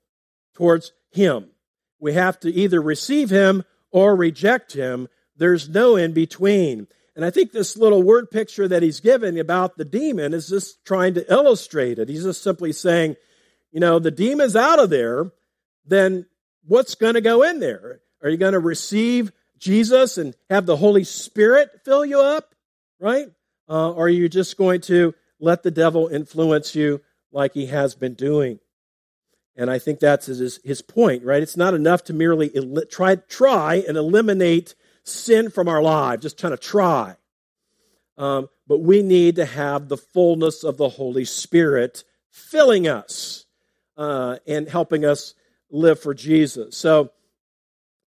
towards 0.55 0.91
him. 1.11 1.49
We 1.99 2.13
have 2.13 2.39
to 2.41 2.51
either 2.51 2.81
receive 2.81 3.29
him 3.29 3.63
or 3.91 4.15
reject 4.15 4.73
him. 4.73 5.07
There's 5.37 5.69
no 5.69 5.95
in 5.95 6.13
between. 6.13 6.87
And 7.15 7.23
I 7.23 7.29
think 7.29 7.51
this 7.51 7.77
little 7.77 8.01
word 8.01 8.31
picture 8.31 8.67
that 8.67 8.81
he's 8.81 8.99
given 8.99 9.37
about 9.37 9.77
the 9.77 9.85
demon 9.85 10.33
is 10.33 10.49
just 10.49 10.83
trying 10.83 11.13
to 11.13 11.31
illustrate 11.31 11.99
it. 11.99 12.09
He's 12.09 12.23
just 12.23 12.41
simply 12.41 12.73
saying, 12.73 13.15
you 13.71 13.79
know, 13.79 13.99
the 13.99 14.11
demon's 14.11 14.55
out 14.55 14.79
of 14.79 14.89
there, 14.89 15.31
then 15.85 16.25
what's 16.65 16.95
going 16.95 17.13
to 17.13 17.21
go 17.21 17.43
in 17.43 17.59
there? 17.59 18.01
Are 18.23 18.29
you 18.29 18.37
going 18.37 18.53
to 18.53 18.59
receive 18.59 19.31
Jesus 19.63 20.17
and 20.17 20.35
have 20.49 20.65
the 20.65 20.75
Holy 20.75 21.05
Spirit 21.05 21.81
fill 21.85 22.05
you 22.05 22.19
up, 22.19 22.53
right? 22.99 23.27
Uh, 23.69 23.91
or 23.91 24.05
are 24.05 24.09
you 24.09 24.27
just 24.27 24.57
going 24.57 24.81
to 24.81 25.15
let 25.39 25.63
the 25.63 25.71
devil 25.71 26.09
influence 26.09 26.75
you 26.75 27.01
like 27.31 27.53
he 27.53 27.67
has 27.67 27.95
been 27.95 28.13
doing? 28.13 28.59
And 29.55 29.71
I 29.71 29.79
think 29.79 29.99
that's 29.99 30.25
his, 30.25 30.59
his 30.63 30.81
point, 30.81 31.23
right? 31.23 31.41
It's 31.41 31.55
not 31.55 31.73
enough 31.73 32.03
to 32.05 32.13
merely 32.13 32.51
el- 32.53 32.85
try, 32.91 33.15
try 33.15 33.83
and 33.87 33.95
eliminate 33.95 34.75
sin 35.03 35.49
from 35.49 35.69
our 35.69 35.81
lives, 35.81 36.23
just 36.23 36.37
trying 36.37 36.53
to 36.53 36.57
try. 36.57 37.15
Um, 38.17 38.49
but 38.67 38.81
we 38.81 39.01
need 39.01 39.37
to 39.37 39.45
have 39.45 39.87
the 39.87 39.97
fullness 39.97 40.63
of 40.63 40.77
the 40.77 40.89
Holy 40.89 41.25
Spirit 41.25 42.03
filling 42.31 42.87
us 42.87 43.45
uh, 43.95 44.37
and 44.45 44.67
helping 44.67 45.05
us 45.05 45.35
live 45.71 46.01
for 46.01 46.13
Jesus. 46.13 46.75
So, 46.75 47.11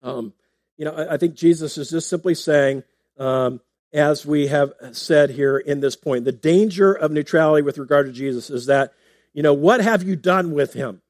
um, 0.03 0.35
you 0.77 0.85
know, 0.85 0.93
I, 0.93 1.15
I, 1.15 1.17
think 1.17 1.35
Jesus 1.35 1.79
is 1.79 1.91
just 1.91 2.09
simply 2.09 2.35
saying, 2.35 2.83
um, 3.19 3.61
as 3.93 4.27
we 4.27 4.49
have 4.49 4.73
said 4.93 5.31
here 5.31 5.59
in 5.59 5.81
this 5.81 5.97
point, 5.97 6.25
the 6.25 6.33
danger 6.33 6.93
of 6.93 7.11
neutrality 7.11 7.63
with 7.63 7.79
regard 7.79 8.07
to 8.07 8.13
Jesus 8.13 8.51
is 8.51 8.67
that, 8.67 8.93
you 9.33 9.43
know, 9.43 9.55
what 9.55 9.81
have 9.81 10.03
you 10.03 10.17
done 10.17 10.53
with 10.53 10.75
him? 10.75 11.01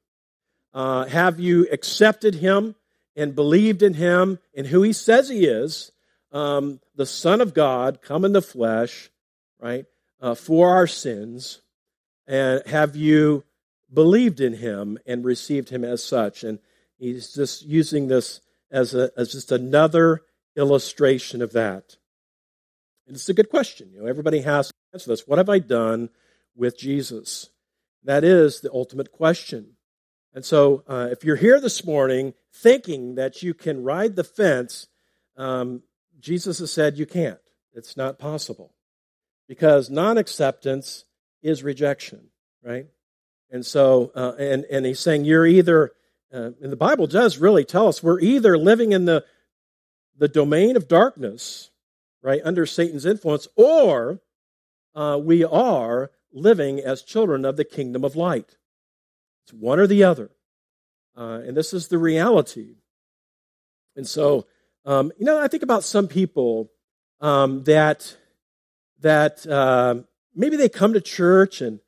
Uh, 0.73 1.05
have 1.05 1.39
you 1.39 1.67
accepted 1.71 2.35
him 2.35 2.75
and 3.15 3.35
believed 3.35 3.81
in 3.81 3.93
him 3.95 4.39
and 4.55 4.67
who 4.67 4.83
he 4.83 4.93
says 4.93 5.27
he 5.27 5.45
is, 5.45 5.91
um, 6.31 6.79
the 6.95 7.05
Son 7.05 7.41
of 7.41 7.53
God, 7.53 8.01
come 8.01 8.23
in 8.23 8.31
the 8.31 8.41
flesh, 8.41 9.09
right, 9.59 9.85
uh, 10.21 10.35
for 10.35 10.75
our 10.75 10.87
sins? 10.87 11.61
And 12.27 12.61
have 12.67 12.95
you 12.95 13.43
believed 13.91 14.39
in 14.39 14.53
him 14.53 14.99
and 15.05 15.25
received 15.25 15.69
him 15.69 15.83
as 15.83 16.03
such? 16.03 16.43
And 16.43 16.59
he's 16.97 17.33
just 17.33 17.65
using 17.65 18.07
this 18.07 18.41
as, 18.71 18.93
a, 18.93 19.11
as 19.17 19.31
just 19.31 19.51
another 19.51 20.21
illustration 20.55 21.41
of 21.41 21.53
that. 21.53 21.97
And 23.05 23.15
it's 23.15 23.29
a 23.29 23.33
good 23.33 23.49
question. 23.49 23.91
You 23.93 24.01
know, 24.01 24.07
everybody 24.07 24.41
has 24.41 24.67
to 24.67 24.73
answer 24.93 25.09
this. 25.09 25.27
What 25.27 25.37
have 25.37 25.49
I 25.49 25.59
done 25.59 26.09
with 26.55 26.77
Jesus? 26.77 27.49
That 28.03 28.23
is 28.23 28.61
the 28.61 28.71
ultimate 28.71 29.11
question. 29.11 29.77
And 30.33 30.45
so, 30.45 30.83
uh, 30.87 31.07
if 31.11 31.23
you're 31.23 31.35
here 31.35 31.59
this 31.59 31.85
morning 31.85 32.33
thinking 32.53 33.15
that 33.15 33.41
you 33.41 33.53
can 33.53 33.83
ride 33.83 34.15
the 34.15 34.23
fence, 34.23 34.87
um, 35.35 35.83
Jesus 36.19 36.59
has 36.59 36.71
said 36.71 36.97
you 36.97 37.05
can't. 37.05 37.39
It's 37.73 37.95
not 37.95 38.19
possible. 38.19 38.73
Because 39.47 39.89
non 39.89 40.17
acceptance 40.17 41.05
is 41.41 41.63
rejection, 41.63 42.29
right? 42.63 42.87
And 43.49 43.65
so, 43.65 44.11
uh, 44.13 44.33
and, 44.37 44.65
and 44.65 44.85
he's 44.85 44.99
saying 44.99 45.23
you're 45.23 45.47
either 45.47 45.93
uh, 46.33 46.51
and 46.61 46.71
the 46.71 46.77
Bible 46.77 47.07
does 47.07 47.37
really 47.37 47.63
tell 47.63 47.87
us 47.87 48.03
we're 48.03 48.19
either 48.19 48.57
living 48.57 48.91
in 48.91 49.05
the, 49.05 49.23
the 50.17 50.27
domain 50.27 50.75
of 50.75 50.87
darkness, 50.87 51.69
right, 52.21 52.41
under 52.43 52.65
Satan's 52.65 53.05
influence, 53.05 53.47
or 53.55 54.21
uh, 54.95 55.17
we 55.21 55.43
are 55.43 56.11
living 56.33 56.79
as 56.79 57.01
children 57.01 57.45
of 57.45 57.55
the 57.55 57.63
kingdom 57.63 58.03
of 58.03 58.15
light. 58.15 58.57
It's 59.45 59.53
one 59.53 59.79
or 59.79 59.87
the 59.87 60.03
other. 60.03 60.31
Uh, 61.15 61.41
and 61.45 61.55
this 61.55 61.73
is 61.73 61.87
the 61.87 61.97
reality. 61.97 62.75
And 63.95 64.07
so, 64.07 64.45
um, 64.85 65.11
you 65.17 65.25
know, 65.25 65.39
I 65.39 65.47
think 65.47 65.63
about 65.63 65.83
some 65.83 66.07
people 66.07 66.71
um, 67.21 67.63
that 67.63 68.15
that 68.99 69.45
uh, 69.45 69.95
maybe 70.35 70.57
they 70.57 70.69
come 70.69 70.93
to 70.93 71.01
church 71.01 71.61
and 71.61 71.79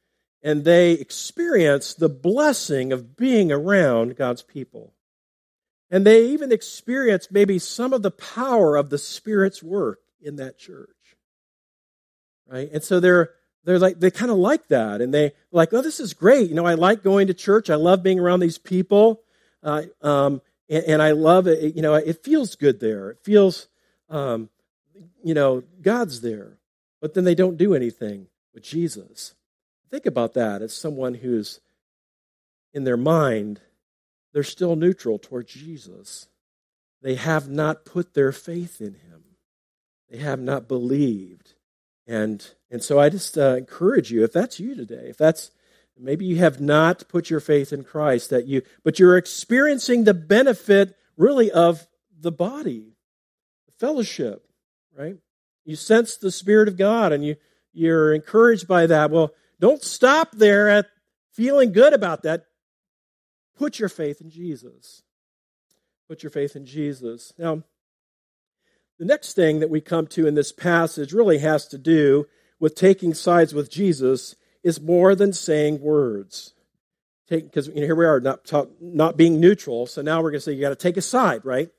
and 0.41 0.63
they 0.63 0.93
experience 0.93 1.93
the 1.93 2.10
blessing 2.10 2.93
of 2.93 3.17
being 3.17 3.51
around 3.51 4.15
God's 4.15 4.41
people. 4.41 4.93
And 5.91 6.05
they 6.05 6.27
even 6.27 6.51
experience 6.51 7.29
maybe 7.31 7.60
some 7.60 7.93
of 7.93 8.03
the 8.03 8.12
power 8.12 8.75
of 8.75 8.89
the 8.89 8.98
Spirit's 8.98 9.62
work 9.63 10.00
in 10.22 10.38
that 10.38 10.58
church. 10.58 10.89
Right? 12.48 12.69
And 12.72 12.84
so 12.84 13.00
they're 13.00 13.31
they're 13.65 13.79
like 13.79 14.00
they 14.00 14.12
kind 14.12 14.31
of 14.31 14.38
like 14.38 14.67
that. 14.69 15.01
And 15.01 15.13
they 15.13 15.34
like 15.51 15.74
oh 15.74 15.81
this 15.81 16.00
is 16.00 16.13
great. 16.13 16.50
You 16.50 16.55
know 16.55 16.65
i 16.65 16.75
like 16.75 17.03
going 17.03 17.27
to 17.27 17.34
church. 17.34 17.69
I 17.69 17.75
love 17.75 18.03
being 18.03 18.19
around 18.19 18.39
these 18.39 18.58
people. 18.58 19.24
Uh, 19.62 19.84
um, 20.01 20.41
and, 20.69 20.86
and, 20.86 21.01
i 21.01 21.12
love 21.12 21.46
it 21.46 21.75
you 21.75 21.81
know 21.81 21.96
it 21.96 22.24
feels 22.24 22.55
good 22.55 22.79
there. 22.79 23.10
It 23.12 23.19
feels 23.24 23.67
um, 24.10 24.50
you 25.24 25.34
know 25.34 25.63
god's 25.81 26.22
there. 26.22 26.60
But 27.01 27.13
then 27.13 27.24
they 27.24 27.36
don't 27.36 27.58
do 27.58 27.74
anything 27.74 28.27
with 28.53 28.63
jesus 28.63 29.34
Think 29.89 30.05
about 30.05 30.34
that 30.36 30.62
as 30.62 30.74
someone 30.74 31.15
who's 31.15 31.60
in 32.74 32.84
their 32.84 32.98
mind, 32.98 33.62
they're 34.34 34.43
still 34.43 34.75
neutral 34.75 35.17
toward 35.17 35.48
Jesus. 35.48 36.27
They 37.01 37.15
have 37.15 37.50
not 37.50 37.86
put 37.86 38.13
their 38.13 38.31
faith 38.31 38.81
in 38.81 38.93
him. 38.93 39.24
They 40.10 40.17
have 40.17 40.39
not 40.39 40.67
believed. 40.67 41.53
And, 42.08 42.46
and 42.69 42.84
so 42.84 43.00
I 43.00 43.10
just 43.10 43.38
uh, 43.38 43.55
encourage 43.55 44.12
you, 44.12 44.24
if 44.24 44.34
that's 44.34 44.60
you 44.60 44.75
today, 44.75 45.08
if 45.10 45.17
that's 45.17 45.51
maybe 45.98 46.25
you 46.25 46.38
have 46.38 46.60
not 46.60 47.08
put 47.08 47.29
your 47.29 47.39
faith 47.39 47.74
in 47.74 47.84
Christ, 47.84 48.29
that 48.29 48.48
you, 48.48 48.62
but 48.84 49.00
you're 49.00 49.17
experiencing 49.17 50.03
the 50.03 50.13
benefit 50.13 50.96
really 51.17 51.51
of 51.51 51.88
the 52.19 52.31
body, 52.31 52.96
the 53.65 53.74
fellowship, 53.79 54.48
right? 54.98 55.17
You 55.65 55.75
sense 55.75 56.15
the 56.15 56.31
Spirit 56.31 56.67
of 56.67 56.77
God 56.77 57.12
and 57.12 57.24
you, 57.24 57.36
you're 57.74 58.13
encouraged 58.13 58.67
by 58.67 58.88
that. 58.88 59.12
Well, 59.12 59.31
don't 59.60 59.84
stop 59.84 60.32
there 60.34 60.70
at 60.70 60.88
feeling 61.34 61.72
good 61.72 61.94
about 61.94 62.24
that. 62.24 62.46
Put 63.58 63.80
your 63.80 63.89
faith 63.89 64.22
in 64.22 64.30
Jesus. 64.30 65.04
Put 66.08 66.24
your 66.24 66.30
faith 66.30 66.56
in 66.56 66.66
Jesus. 66.66 67.34
Now, 67.38 67.63
the 68.98 69.06
next 69.06 69.34
thing 69.34 69.60
that 69.60 69.70
we 69.70 69.82
come 69.82 70.08
to 70.08 70.28
in 70.28 70.36
this 70.36 70.51
passage 70.51 71.13
really 71.13 71.39
has 71.39 71.68
to 71.68 71.78
do 71.78 72.28
with 72.60 72.75
taking 72.75 73.13
sides 73.13 73.54
with 73.54 73.72
Jesus 73.72 74.36
is 74.63 74.82
more 74.82 75.16
than 75.16 75.34
saying 75.34 75.82
words. 75.82 76.54
Because 77.30 77.68
you 77.68 77.75
know, 77.75 77.82
here 77.82 77.96
we 77.96 78.06
are, 78.06 78.20
not, 78.20 78.44
talk, 78.44 78.70
not 78.82 79.16
being 79.16 79.39
neutral. 79.39 79.86
So 79.86 80.01
now 80.01 80.18
we're 80.22 80.32
going 80.32 80.39
to 80.39 80.42
say 80.42 80.54
you 80.54 80.62
got 80.62 80.70
to 80.70 80.75
take 80.75 80.98
a 80.98 81.01
side, 81.01 81.46
right? 81.46 81.70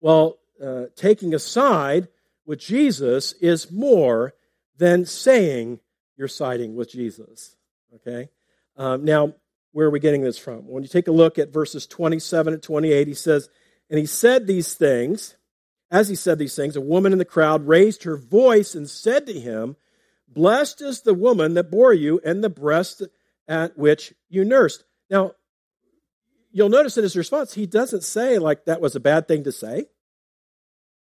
Well, 0.00 0.38
uh, 0.62 0.84
taking 0.96 1.34
a 1.34 1.38
side 1.38 2.08
with 2.46 2.58
Jesus 2.58 3.32
is 3.34 3.70
more 3.70 4.34
than 4.76 5.04
saying 5.04 5.80
you're 6.16 6.28
siding 6.28 6.74
with 6.74 6.90
Jesus. 6.90 7.56
Okay? 7.94 8.28
Um, 8.76 9.04
now, 9.04 9.34
where 9.72 9.86
are 9.86 9.90
we 9.90 10.00
getting 10.00 10.22
this 10.22 10.38
from? 10.38 10.68
When 10.68 10.82
you 10.82 10.88
take 10.88 11.08
a 11.08 11.12
look 11.12 11.38
at 11.38 11.52
verses 11.52 11.86
27 11.86 12.54
and 12.54 12.62
28, 12.62 13.08
he 13.08 13.14
says, 13.14 13.48
And 13.90 13.98
he 13.98 14.06
said 14.06 14.46
these 14.46 14.74
things. 14.74 15.36
As 15.90 16.08
he 16.08 16.14
said 16.16 16.38
these 16.38 16.56
things, 16.56 16.76
a 16.76 16.80
woman 16.80 17.12
in 17.12 17.18
the 17.18 17.24
crowd 17.24 17.68
raised 17.68 18.04
her 18.04 18.16
voice 18.16 18.74
and 18.74 18.88
said 18.88 19.26
to 19.26 19.38
him, 19.38 19.76
Blessed 20.26 20.80
is 20.80 21.02
the 21.02 21.14
woman 21.14 21.54
that 21.54 21.70
bore 21.70 21.92
you 21.92 22.20
and 22.24 22.42
the 22.42 22.48
breast 22.48 23.02
at 23.46 23.78
which 23.78 24.12
you 24.28 24.44
nursed. 24.44 24.84
Now, 25.08 25.32
you'll 26.50 26.68
notice 26.68 26.96
in 26.96 27.02
his 27.02 27.16
response, 27.16 27.54
he 27.54 27.66
doesn't 27.66 28.02
say 28.02 28.38
like 28.38 28.64
that 28.64 28.80
was 28.80 28.96
a 28.96 29.00
bad 29.00 29.28
thing 29.28 29.44
to 29.44 29.52
say. 29.52 29.86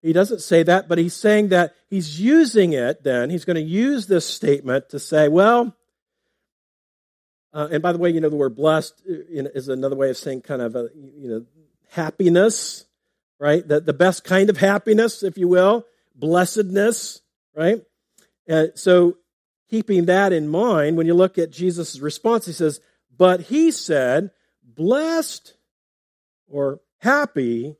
He 0.03 0.13
doesn't 0.13 0.41
say 0.41 0.63
that, 0.63 0.89
but 0.89 0.99
he's 0.99 1.15
saying 1.15 1.49
that 1.49 1.75
he's 1.89 2.21
using 2.21 2.73
it 2.73 3.03
then. 3.03 3.31
He's 3.31 3.45
going 3.45 3.57
to 3.57 3.63
use 3.63 4.07
this 4.07 4.27
statement 4.27 4.91
to 4.91 4.99
say, 4.99 5.29
well, 5.29 5.75
uh, 7.53 7.69
and 7.73 7.83
by 7.83 7.93
the 7.93 7.99
way, 7.99 8.11
you 8.11 8.21
know, 8.21 8.29
the 8.29 8.37
word 8.37 8.55
blessed 8.55 9.03
uh, 9.09 9.15
is 9.55 9.69
another 9.69 9.97
way 9.97 10.11
of 10.11 10.17
saying 10.17 10.43
kind 10.43 10.63
of, 10.63 10.77
a, 10.77 10.89
you 10.95 11.29
know, 11.29 11.45
happiness, 11.91 12.85
right? 13.41 13.67
The, 13.67 13.81
the 13.81 13.93
best 13.93 14.23
kind 14.23 14.51
of 14.51 14.57
happiness, 14.57 15.23
if 15.23 15.37
you 15.37 15.49
will, 15.49 15.85
blessedness, 16.15 17.21
right? 17.57 17.83
And 18.47 18.73
so 18.77 19.17
keeping 19.71 20.07
that 20.07 20.33
in 20.33 20.49
mind, 20.49 20.97
when 20.97 21.07
you 21.07 21.15
look 21.15 21.39
at 21.39 21.51
Jesus' 21.51 21.99
response, 21.99 22.47
he 22.47 22.53
says, 22.53 22.81
But 23.17 23.43
he 23.43 23.71
said, 23.71 24.31
Blessed 24.63 25.55
or 26.47 26.81
happy 26.99 27.77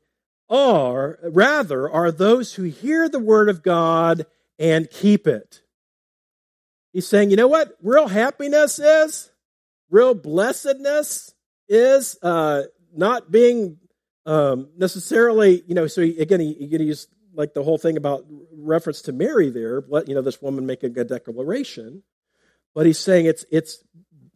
are, 0.49 1.19
rather, 1.23 1.89
are 1.89 2.11
those 2.11 2.55
who 2.55 2.63
hear 2.63 3.07
the 3.07 3.19
word 3.19 3.49
of 3.49 3.63
God 3.63 4.25
and 4.57 4.89
keep 4.89 5.27
it. 5.27 5.61
He's 6.91 7.07
saying, 7.07 7.29
you 7.29 7.35
know 7.35 7.47
what 7.47 7.77
real 7.81 8.07
happiness 8.07 8.79
is? 8.79 9.31
Real 9.89 10.13
blessedness 10.13 11.33
is 11.67 12.17
uh, 12.21 12.63
not 12.95 13.31
being 13.31 13.77
um, 14.25 14.69
necessarily, 14.77 15.63
you 15.67 15.75
know, 15.75 15.87
so 15.87 16.01
again, 16.01 16.39
he, 16.39 16.53
he 16.53 16.65
use 16.83 17.07
like 17.33 17.53
the 17.53 17.63
whole 17.63 17.77
thing 17.77 17.95
about 17.95 18.25
reference 18.53 19.03
to 19.03 19.13
Mary 19.13 19.49
there, 19.49 19.83
let, 19.87 20.07
you 20.07 20.15
know, 20.15 20.21
this 20.21 20.41
woman 20.41 20.65
making 20.65 20.97
a 20.97 21.03
declaration. 21.03 22.03
But 22.75 22.85
he's 22.85 22.99
saying 22.99 23.27
it's, 23.27 23.45
it's, 23.51 23.83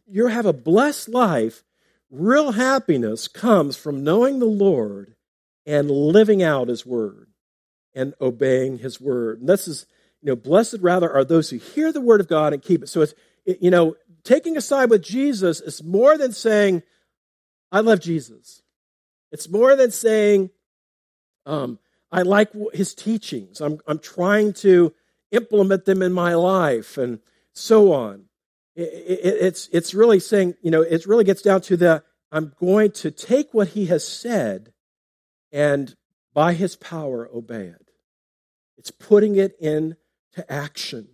you 0.06 0.26
have 0.28 0.46
a 0.46 0.52
blessed 0.52 1.08
life. 1.08 1.64
Real 2.10 2.52
happiness 2.52 3.28
comes 3.28 3.76
from 3.76 4.04
knowing 4.04 4.38
the 4.38 4.46
Lord 4.46 5.13
and 5.66 5.90
living 5.90 6.42
out 6.42 6.68
his 6.68 6.84
word 6.84 7.28
and 7.94 8.14
obeying 8.20 8.78
his 8.78 9.00
word. 9.00 9.40
And 9.40 9.48
this 9.48 9.68
is, 9.68 9.86
you 10.20 10.28
know, 10.28 10.36
blessed 10.36 10.78
rather 10.80 11.12
are 11.12 11.24
those 11.24 11.50
who 11.50 11.58
hear 11.58 11.92
the 11.92 12.00
word 12.00 12.20
of 12.20 12.28
God 12.28 12.52
and 12.52 12.62
keep 12.62 12.82
it. 12.82 12.88
So 12.88 13.02
it's, 13.02 13.14
it, 13.44 13.58
you 13.60 13.70
know, 13.70 13.94
taking 14.24 14.56
a 14.56 14.60
side 14.60 14.90
with 14.90 15.02
Jesus 15.02 15.60
is 15.60 15.82
more 15.82 16.18
than 16.18 16.32
saying, 16.32 16.82
I 17.70 17.80
love 17.80 18.00
Jesus. 18.00 18.62
It's 19.32 19.48
more 19.48 19.76
than 19.76 19.90
saying, 19.90 20.50
um, 21.46 21.78
I 22.10 22.22
like 22.22 22.50
his 22.72 22.94
teachings. 22.94 23.60
I'm, 23.60 23.80
I'm 23.86 23.98
trying 23.98 24.52
to 24.54 24.94
implement 25.32 25.84
them 25.84 26.02
in 26.02 26.12
my 26.12 26.34
life 26.34 26.96
and 26.96 27.20
so 27.52 27.92
on. 27.92 28.26
It, 28.76 28.82
it, 28.82 29.34
it's, 29.40 29.68
it's 29.72 29.94
really 29.94 30.20
saying, 30.20 30.54
you 30.62 30.70
know, 30.70 30.82
it 30.82 31.06
really 31.06 31.24
gets 31.24 31.42
down 31.42 31.60
to 31.62 31.76
the 31.76 32.02
I'm 32.30 32.52
going 32.58 32.90
to 32.92 33.10
take 33.10 33.54
what 33.54 33.68
he 33.68 33.86
has 33.86 34.06
said 34.06 34.72
and 35.54 35.94
by 36.34 36.52
his 36.52 36.74
power 36.74 37.30
obey 37.32 37.66
it. 37.66 37.90
It's 38.76 38.90
putting 38.90 39.36
it 39.36 39.56
into 39.60 39.96
action. 40.48 41.08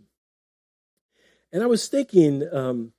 And 1.52 1.62
I 1.62 1.66
was 1.66 1.88
thinking 1.88 2.48
um, 2.50 2.92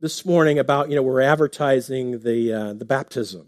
this 0.00 0.26
morning 0.26 0.58
about, 0.58 0.90
you 0.90 0.96
know, 0.96 1.02
we're 1.02 1.22
advertising 1.22 2.20
the, 2.20 2.52
uh, 2.52 2.72
the 2.74 2.84
baptism. 2.84 3.46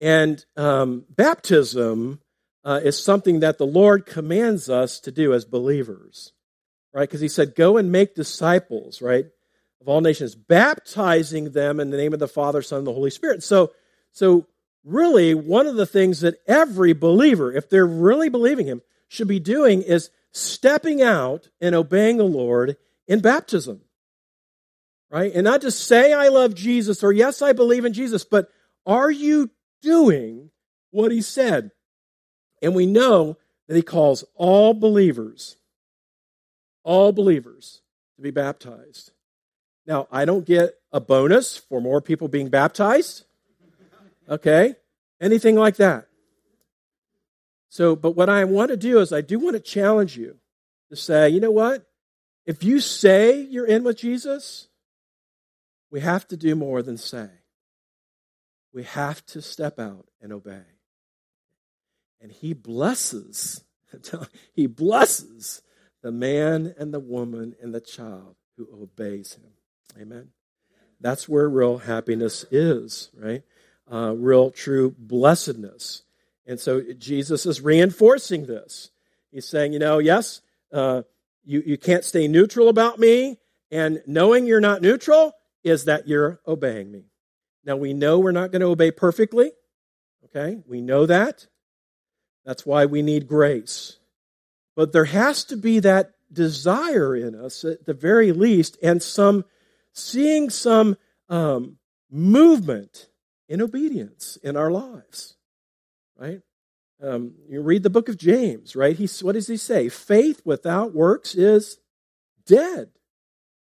And 0.00 0.42
um, 0.56 1.04
baptism 1.10 2.20
uh, 2.64 2.80
is 2.82 2.98
something 2.98 3.40
that 3.40 3.58
the 3.58 3.66
Lord 3.66 4.06
commands 4.06 4.70
us 4.70 5.00
to 5.00 5.12
do 5.12 5.34
as 5.34 5.44
believers, 5.44 6.32
right? 6.94 7.08
Because 7.08 7.20
he 7.20 7.28
said, 7.28 7.54
go 7.54 7.76
and 7.76 7.92
make 7.92 8.14
disciples, 8.14 9.02
right, 9.02 9.26
of 9.80 9.88
all 9.88 10.00
nations, 10.00 10.34
baptizing 10.34 11.52
them 11.52 11.80
in 11.80 11.90
the 11.90 11.98
name 11.98 12.14
of 12.14 12.18
the 12.18 12.28
Father, 12.28 12.62
Son, 12.62 12.78
and 12.78 12.86
the 12.86 12.94
Holy 12.94 13.10
Spirit. 13.10 13.42
So, 13.42 13.72
so 14.12 14.46
really, 14.84 15.34
one 15.34 15.66
of 15.66 15.76
the 15.76 15.86
things 15.86 16.20
that 16.20 16.38
every 16.46 16.92
believer, 16.92 17.52
if 17.52 17.68
they're 17.68 17.86
really 17.86 18.28
believing 18.28 18.66
Him, 18.66 18.82
should 19.08 19.28
be 19.28 19.40
doing 19.40 19.82
is 19.82 20.10
stepping 20.32 21.02
out 21.02 21.48
and 21.60 21.74
obeying 21.74 22.16
the 22.16 22.24
Lord 22.24 22.76
in 23.06 23.20
baptism. 23.20 23.80
Right? 25.10 25.32
And 25.32 25.44
not 25.44 25.60
just 25.60 25.86
say, 25.86 26.12
I 26.12 26.28
love 26.28 26.54
Jesus 26.54 27.04
or 27.04 27.12
yes, 27.12 27.40
I 27.40 27.52
believe 27.52 27.84
in 27.84 27.92
Jesus, 27.92 28.24
but 28.24 28.48
are 28.84 29.10
you 29.10 29.50
doing 29.80 30.50
what 30.90 31.12
He 31.12 31.22
said? 31.22 31.70
And 32.60 32.74
we 32.74 32.86
know 32.86 33.38
that 33.68 33.76
He 33.76 33.82
calls 33.82 34.24
all 34.34 34.74
believers, 34.74 35.56
all 36.82 37.12
believers, 37.12 37.80
to 38.16 38.22
be 38.22 38.30
baptized. 38.30 39.12
Now, 39.86 40.08
I 40.10 40.24
don't 40.24 40.46
get 40.46 40.74
a 40.92 41.00
bonus 41.00 41.56
for 41.56 41.80
more 41.80 42.00
people 42.00 42.28
being 42.28 42.48
baptized. 42.48 43.24
Okay? 44.28 44.74
Anything 45.20 45.56
like 45.56 45.76
that. 45.76 46.06
So, 47.68 47.96
but 47.96 48.12
what 48.12 48.28
I 48.28 48.44
want 48.44 48.70
to 48.70 48.76
do 48.76 49.00
is 49.00 49.12
I 49.12 49.20
do 49.20 49.38
want 49.38 49.54
to 49.54 49.60
challenge 49.60 50.16
you 50.16 50.36
to 50.90 50.96
say, 50.96 51.28
you 51.28 51.40
know 51.40 51.50
what? 51.50 51.86
If 52.46 52.62
you 52.62 52.78
say 52.78 53.40
you're 53.40 53.66
in 53.66 53.84
with 53.84 53.98
Jesus, 53.98 54.68
we 55.90 56.00
have 56.00 56.26
to 56.28 56.36
do 56.36 56.54
more 56.54 56.82
than 56.82 56.96
say. 56.96 57.28
We 58.72 58.84
have 58.84 59.24
to 59.26 59.40
step 59.40 59.78
out 59.78 60.06
and 60.20 60.32
obey. 60.32 60.62
And 62.20 62.30
he 62.30 62.52
blesses, 62.52 63.64
he 64.52 64.66
blesses 64.66 65.62
the 66.02 66.12
man 66.12 66.74
and 66.78 66.92
the 66.92 67.00
woman 67.00 67.54
and 67.62 67.74
the 67.74 67.80
child 67.80 68.36
who 68.56 68.68
obeys 68.72 69.34
him. 69.34 69.52
Amen. 70.00 70.28
That's 71.00 71.28
where 71.28 71.48
real 71.48 71.78
happiness 71.78 72.44
is, 72.50 73.10
right? 73.16 73.42
Uh, 73.92 74.14
real 74.16 74.50
true 74.50 74.94
blessedness. 74.98 76.02
And 76.46 76.60
so 76.60 76.82
Jesus 76.98 77.46
is 77.46 77.60
reinforcing 77.60 78.46
this. 78.46 78.90
He's 79.30 79.48
saying, 79.48 79.72
you 79.72 79.78
know, 79.78 79.98
yes, 79.98 80.40
uh, 80.72 81.02
you, 81.44 81.62
you 81.64 81.78
can't 81.78 82.04
stay 82.04 82.28
neutral 82.28 82.68
about 82.68 82.98
me, 82.98 83.38
and 83.70 84.02
knowing 84.06 84.46
you're 84.46 84.60
not 84.60 84.82
neutral 84.82 85.32
is 85.62 85.84
that 85.84 86.06
you're 86.06 86.40
obeying 86.46 86.92
me. 86.92 87.06
Now, 87.64 87.76
we 87.76 87.94
know 87.94 88.18
we're 88.18 88.32
not 88.32 88.52
going 88.52 88.60
to 88.60 88.68
obey 88.68 88.90
perfectly. 88.90 89.52
Okay? 90.26 90.58
We 90.66 90.80
know 90.80 91.06
that. 91.06 91.46
That's 92.44 92.66
why 92.66 92.86
we 92.86 93.02
need 93.02 93.26
grace. 93.26 93.98
But 94.76 94.92
there 94.92 95.06
has 95.06 95.44
to 95.44 95.56
be 95.56 95.80
that 95.80 96.12
desire 96.32 97.16
in 97.16 97.34
us, 97.34 97.64
at 97.64 97.86
the 97.86 97.94
very 97.94 98.32
least, 98.32 98.76
and 98.82 99.02
some 99.02 99.44
seeing 99.92 100.50
some 100.50 100.96
um, 101.28 101.78
movement 102.10 103.08
in 103.54 103.62
obedience 103.62 104.36
in 104.42 104.56
our 104.56 104.68
lives, 104.68 105.36
right? 106.18 106.40
Um, 107.00 107.34
you 107.48 107.62
read 107.62 107.84
the 107.84 107.90
book 107.90 108.08
of 108.08 108.16
James, 108.16 108.74
right? 108.74 108.96
He, 108.96 109.08
what 109.22 109.34
does 109.34 109.46
he 109.46 109.56
say? 109.56 109.88
Faith 109.88 110.42
without 110.44 110.92
works 110.92 111.36
is 111.36 111.78
dead. 112.46 112.90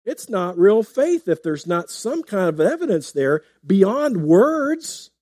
It's 0.05 0.29
not 0.29 0.59
real 0.59 0.83
faith 0.83 1.29
if 1.29 1.45
there's 1.45 1.65
not 1.65 1.91
some 1.91 2.25
kind 2.25 2.49
of 2.49 2.59
evidence 2.59 3.13
there 3.13 3.43
beyond 3.65 4.25
words. 4.25 5.13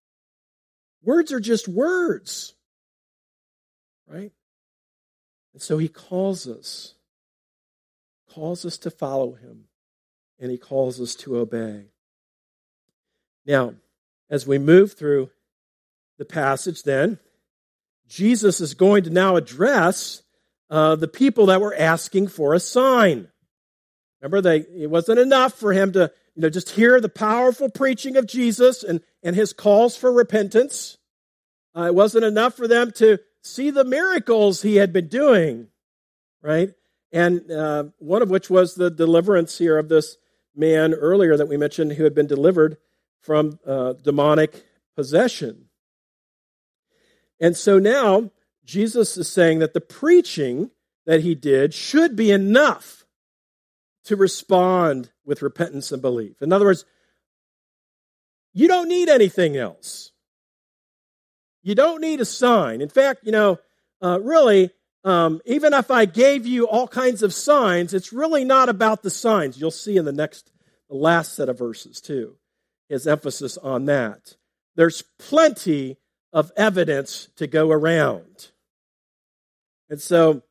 Words 1.03 1.33
are 1.33 1.41
just 1.41 1.69
words, 1.69 2.55
right? 4.09 4.33
And 5.53 5.61
so 5.61 5.77
he 5.77 5.89
calls 5.89 6.49
us, 6.49 6.95
calls 8.31 8.65
us 8.65 8.79
to 8.79 8.91
follow 8.91 9.35
him, 9.35 9.65
and 10.41 10.51
he 10.51 10.57
calls 10.57 10.99
us 10.99 11.15
to 11.17 11.37
obey. 11.37 11.89
Now, 13.45 13.75
as 14.31 14.47
we 14.47 14.59
move 14.59 14.95
through 14.95 15.31
the 16.19 16.25
passage, 16.25 16.83
then, 16.83 17.19
Jesus 18.09 18.61
is 18.61 18.75
going 18.75 19.05
to 19.05 19.11
now 19.11 19.37
address 19.37 20.23
uh, 20.71 20.97
the 20.97 21.09
people 21.09 21.47
that 21.47 21.61
were 21.61 21.75
asking 21.75 22.29
for 22.29 22.55
a 22.55 22.61
sign. 22.61 23.29
Remember, 24.21 24.41
they, 24.41 24.59
it 24.83 24.91
wasn't 24.91 25.19
enough 25.19 25.55
for 25.55 25.73
him 25.73 25.93
to 25.93 26.11
you 26.35 26.43
know, 26.43 26.51
just 26.51 26.71
hear 26.71 27.01
the 27.01 27.09
powerful 27.09 27.69
preaching 27.69 28.17
of 28.17 28.27
Jesus 28.27 28.83
and, 28.83 29.01
and 29.23 29.37
his 29.37 29.53
calls 29.53 29.97
for 29.97 30.13
repentance. 30.13 30.99
Uh, 31.77 31.85
it 31.85 31.95
wasn't 31.95 32.25
enough 32.25 32.55
for 32.55 32.67
them 32.67 32.91
to 32.93 33.19
see 33.43 33.71
the 33.71 33.85
miracles 33.85 34.63
he 34.63 34.77
had 34.77 34.93
been 34.93 35.09
doing, 35.09 35.69
right? 36.43 36.71
And 37.13 37.51
uh, 37.51 37.85
one 37.99 38.23
of 38.23 38.31
which 38.31 38.51
was 38.51 38.75
the 38.75 38.91
deliverance 38.91 39.59
here 39.59 39.79
of 39.79 39.89
this 39.89 40.17
man 40.55 40.95
earlier 40.95 41.37
that 41.37 41.49
we 41.49 41.57
mentioned 41.57 41.93
who 41.93 42.05
had 42.05 42.15
been 42.15 42.27
delivered 42.27 42.79
from 43.21 43.59
uh, 43.67 43.95
demonic 43.95 44.65
possession. 44.95 45.67
And 47.41 47.57
so 47.57 47.79
now 47.79 48.31
Jesus 48.65 49.17
is 49.17 49.29
saying 49.29 49.59
that 49.61 49.75
the 49.75 49.81
preaching 49.81 50.71
that 51.07 51.21
he 51.21 51.35
did 51.35 51.75
should 51.75 52.17
be 52.17 52.31
enough 52.31 53.05
to 54.05 54.17
respond 54.17 55.11
with 55.25 55.43
repentance 55.43 55.93
and 55.93 56.01
belief. 56.01 56.41
In 56.41 56.53
other 56.53 56.65
words, 56.65 56.85
you 58.53 58.69
don't 58.69 58.89
need 58.89 59.09
anything 59.09 59.57
else. 59.57 60.13
You 61.63 61.75
don't 61.75 62.01
need 62.01 62.21
a 62.21 62.25
sign. 62.25 62.81
In 62.81 62.89
fact, 62.89 63.21
you 63.25 63.33
know, 63.33 63.59
uh, 64.01 64.21
really, 64.23 64.71
um, 65.05 65.41
even 65.45 65.75
if 65.75 65.91
I 65.91 66.05
gave 66.05 66.47
you 66.47 66.67
all 66.67 66.89
kinds 66.89 67.23
of 67.23 67.35
signs, 67.35 67.93
it's 67.93 68.13
really 68.13 68.45
not 68.45 68.69
about 68.69 69.03
the 69.03 69.11
signs. 69.11 69.61
You'll 69.61 69.71
see 69.71 69.97
in 69.97 70.05
the 70.05 70.13
next 70.13 70.53
the 70.89 70.97
last 70.97 71.35
set 71.35 71.49
of 71.49 71.59
verses, 71.59 72.01
too. 72.01 72.37
His 72.89 73.07
emphasis 73.07 73.59
on 73.59 73.87
that. 73.87 74.37
There's 74.77 75.03
plenty 75.19 75.97
of 76.33 76.53
evidence 76.57 77.29
to 77.37 77.47
go 77.47 77.71
around. 77.71 78.51
And 79.89 80.01
so, 80.01 80.43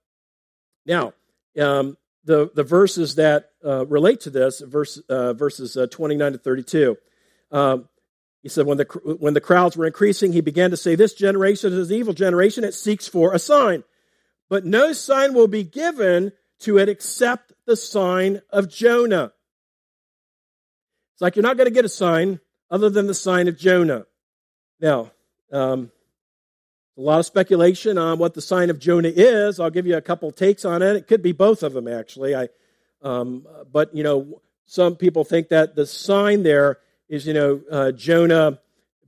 now, 0.86 1.13
um, 1.60 1.98
the, 2.24 2.50
the 2.54 2.63
verses 2.63 3.15
that 3.15 3.52
uh, 3.63 3.86
relate 3.86 4.21
to 4.21 4.30
this, 4.30 4.62
verse, 4.62 4.98
uh, 5.10 5.34
verses 5.34 5.78
uh, 5.78 5.88
29 5.88 6.34
to 6.34 6.38
32. 6.38 6.98
Um, 7.52 7.88
he 8.41 8.50
said, 8.50 8.65
when 8.65 8.78
the, 8.78 8.86
when 9.19 9.34
the 9.34 9.41
crowds 9.41 9.78
were 9.78 9.86
increasing, 9.86 10.34
he 10.34 10.41
began 10.41 10.71
to 10.71 10.78
say, 10.78 10.95
This 10.95 11.13
generation 11.13 11.74
is 11.74 11.89
an 11.89 11.98
evil 11.98 12.13
generation. 12.13 12.63
It 12.63 12.74
seeks 12.74 13.08
for 13.08 13.34
a 13.34 13.39
sign. 13.39 13.84
But 14.50 14.65
no 14.65 14.93
sign 14.93 15.34
will 15.34 15.48
be 15.48 15.63
given 15.63 16.32
to 16.60 16.78
it 16.78 16.89
except 16.89 17.54
the 17.65 17.76
sign 17.76 18.41
of 18.52 18.69
Jonah. 18.69 19.34
It's 21.15 21.21
like 21.21 21.38
you're 21.38 21.43
not 21.43 21.56
going 21.56 21.67
to 21.67 21.73
get 21.73 21.86
a 21.86 21.89
sign 21.89 22.41
other 22.69 22.89
than 22.89 23.08
the 23.08 23.13
sign 23.13 23.47
of 23.47 23.58
Jonah. 23.58 24.06
Now, 24.82 25.12
um, 25.49 25.89
a 26.97 27.01
lot 27.01 27.19
of 27.19 27.25
speculation 27.25 27.97
on 27.97 28.17
what 28.17 28.34
the 28.34 28.41
sign 28.41 28.69
of 28.69 28.80
Jonah 28.80 29.13
is. 29.15 29.62
I'll 29.62 29.69
give 29.69 29.88
you 29.88 29.95
a 29.95 30.01
couple 30.01 30.30
takes 30.32 30.65
on 30.65 30.82
it. 30.82 30.97
It 30.97 31.08
could 31.08 31.21
be 31.21 31.32
both 31.32 31.63
of 31.63 31.71
them, 31.71 31.88
actually. 31.88 32.36
I, 32.36 32.49
um, 33.01 33.47
but 33.71 33.95
you 33.95 34.04
know, 34.04 34.41
some 34.65 34.97
people 34.97 35.23
think 35.23 35.47
that 35.49 35.75
the 35.75 35.86
sign 35.86 36.43
there 36.43 36.80
is, 37.08 37.25
you 37.25 37.34
know, 37.34 37.62
uh, 37.71 37.91
Jonah 37.93 38.60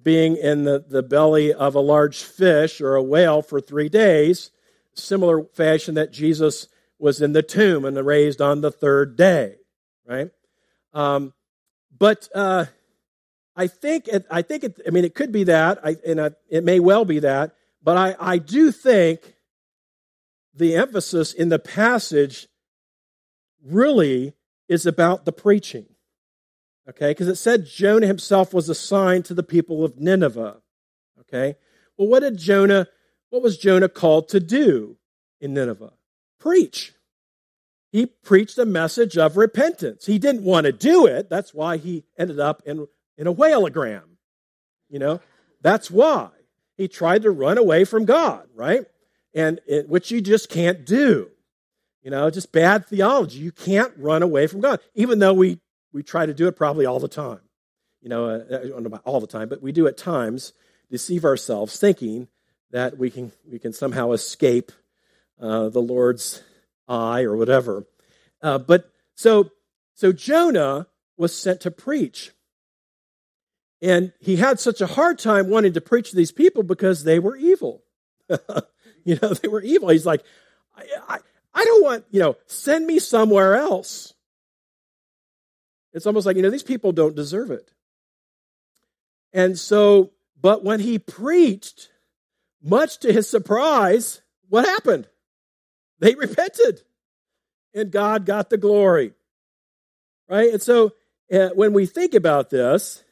being 0.02 0.38
in 0.38 0.64
the, 0.64 0.86
the 0.88 1.04
belly 1.04 1.54
of 1.54 1.76
a 1.76 1.82
large 1.82 2.24
fish 2.24 2.80
or 2.80 2.96
a 2.96 3.04
whale 3.04 3.42
for 3.42 3.60
three 3.60 3.90
days, 3.90 4.52
similar 4.94 5.44
fashion 5.44 5.96
that 5.96 6.14
Jesus 6.14 6.70
was 7.00 7.22
in 7.22 7.34
the 7.34 7.44
tomb 7.44 7.84
and 7.84 7.98
raised 8.06 8.40
on 8.40 8.62
the 8.62 8.72
third 8.72 9.18
day, 9.18 9.56
right? 10.08 10.30
Um, 10.94 11.34
but 11.98 12.30
uh, 12.34 12.66
I 13.56 13.68
think 13.68 14.08
it, 14.08 14.26
I 14.30 14.42
think 14.42 14.64
it, 14.64 14.80
I 14.86 14.92
mean 14.92 15.06
it 15.06 15.16
could 15.16 15.32
be 15.32 15.46
that, 15.46 15.80
I, 15.84 15.96
and 16.06 16.22
I, 16.22 16.32
it 16.50 16.64
may 16.64 16.80
well 16.80 17.06
be 17.06 17.20
that. 17.20 17.56
But 17.84 17.98
I, 17.98 18.16
I 18.20 18.38
do 18.38 18.72
think 18.72 19.36
the 20.54 20.76
emphasis 20.76 21.34
in 21.34 21.50
the 21.50 21.60
passage 21.60 22.48
really 23.64 24.34
is 24.68 24.86
about 24.86 25.26
the 25.26 25.32
preaching. 25.32 25.86
Okay, 26.90 27.12
because 27.12 27.28
it 27.28 27.36
said 27.36 27.66
Jonah 27.66 28.08
himself 28.08 28.54
was 28.54 28.70
assigned 28.70 29.26
to 29.26 29.34
the 29.34 29.44
people 29.44 29.84
of 29.84 30.00
Nineveh. 30.00 30.58
Okay, 31.22 31.56
well, 31.98 32.08
what 32.08 32.22
did 32.22 32.38
Jonah, 32.38 32.88
what 33.30 33.42
was 33.42 33.58
Jonah 33.58 33.90
called 33.90 34.30
to 34.30 34.40
do 34.40 34.98
in 35.42 35.54
Nineveh? 35.54 35.94
Preach. 36.40 36.94
He 37.92 38.06
preached 38.06 38.58
a 38.58 38.66
message 38.66 39.18
of 39.18 39.38
repentance. 39.38 40.06
He 40.06 40.20
didn't 40.20 40.44
want 40.44 40.66
to 40.66 40.72
do 40.72 41.06
it. 41.06 41.30
That's 41.30 41.54
why 41.54 41.78
he 41.78 42.04
ended 42.18 42.40
up 42.40 42.62
in, 42.66 42.88
in 43.18 43.28
a 43.28 43.34
whaleogram. 43.34 44.04
You 44.90 45.00
know, 45.00 45.22
that's 45.62 45.90
why 45.90 46.30
he 46.76 46.88
tried 46.88 47.24
to 47.24 47.32
run 47.32 47.58
away 47.58 47.86
from 47.86 48.06
God, 48.06 48.48
right? 48.54 48.86
And 49.34 49.60
it, 49.68 49.90
which 49.90 50.12
you 50.12 50.22
just 50.22 50.50
can't 50.50 50.86
do. 50.86 51.30
You 52.04 52.12
know, 52.12 52.30
just 52.30 52.52
bad 52.52 52.86
theology. 52.86 53.40
You 53.40 53.52
can't 53.52 53.94
run 53.98 54.24
away 54.24 54.48
from 54.48 54.62
God, 54.62 54.80
even 54.96 55.20
though 55.20 55.34
we 55.34 55.60
we 55.92 56.04
try 56.04 56.26
to 56.26 56.34
do 56.34 56.48
it 56.48 56.56
probably 56.56 56.86
all 56.86 57.00
the 57.00 57.08
time. 57.08 57.42
You 58.02 58.10
know, 58.10 58.30
uh, 58.30 58.90
uh 58.94 58.98
all 59.04 59.20
the 59.20 59.28
time, 59.28 59.50
but 59.50 59.62
we 59.62 59.72
do 59.72 59.88
at 59.88 59.98
times 59.98 60.54
deceive 60.90 61.26
ourselves, 61.26 61.78
thinking 61.78 62.28
that 62.72 62.98
we 62.98 63.10
can 63.10 63.32
we 63.50 63.60
can 63.60 63.74
somehow 63.74 64.12
escape 64.12 64.72
uh, 65.42 65.70
the 65.70 65.82
Lord's 65.82 66.44
eye 66.88 67.24
or 67.24 67.36
whatever. 67.36 67.86
Uh, 68.42 68.58
but 68.58 68.92
so 69.16 69.52
so 69.94 70.12
Jonah 70.12 70.88
was 71.18 71.36
sent 71.36 71.62
to 71.62 71.72
preach. 71.72 72.32
And 73.82 74.14
he 74.20 74.38
had 74.38 74.60
such 74.60 74.82
a 74.82 74.88
hard 74.88 75.20
time 75.20 75.50
wanting 75.50 75.74
to 75.74 75.82
preach 75.82 76.12
to 76.12 76.16
these 76.16 76.32
people 76.32 76.64
because 76.64 77.04
they 77.04 77.20
were 77.20 77.36
evil. 77.36 77.84
you 79.04 79.18
know, 79.22 79.34
they 79.34 79.48
were 79.48 79.62
evil. 79.62 79.90
He's 79.90 80.06
like, 80.06 80.24
I, 80.76 80.86
I, 81.08 81.20
I 81.54 81.66
don't 81.66 81.84
want, 81.84 82.06
you 82.12 82.20
know, 82.20 82.36
send 82.46 82.86
me 82.88 83.00
somewhere 83.00 83.56
else. 83.56 84.14
It's 85.94 86.06
almost 86.06 86.26
like, 86.26 86.36
you 86.36 86.44
know, 86.44 86.50
these 86.50 86.64
people 86.64 86.92
don't 86.92 87.16
deserve 87.16 87.52
it. 87.52 87.72
And 89.34 89.58
so, 89.58 90.12
but 90.40 90.64
when 90.64 90.80
he 90.80 91.00
preached, 91.00 91.90
much 92.62 93.00
to 93.00 93.14
his 93.14 93.30
surprise, 93.30 94.22
what 94.50 94.66
happened? 94.66 95.08
They 96.00 96.16
repented 96.16 96.82
and 97.74 97.92
God 97.92 98.26
got 98.26 98.50
the 98.50 98.58
glory. 98.58 99.14
Right? 100.30 100.52
And 100.52 100.62
so, 100.62 100.94
uh, 101.32 101.50
when 101.56 101.74
we 101.74 101.86
think 101.86 102.14
about 102.14 102.50
this, 102.50 103.04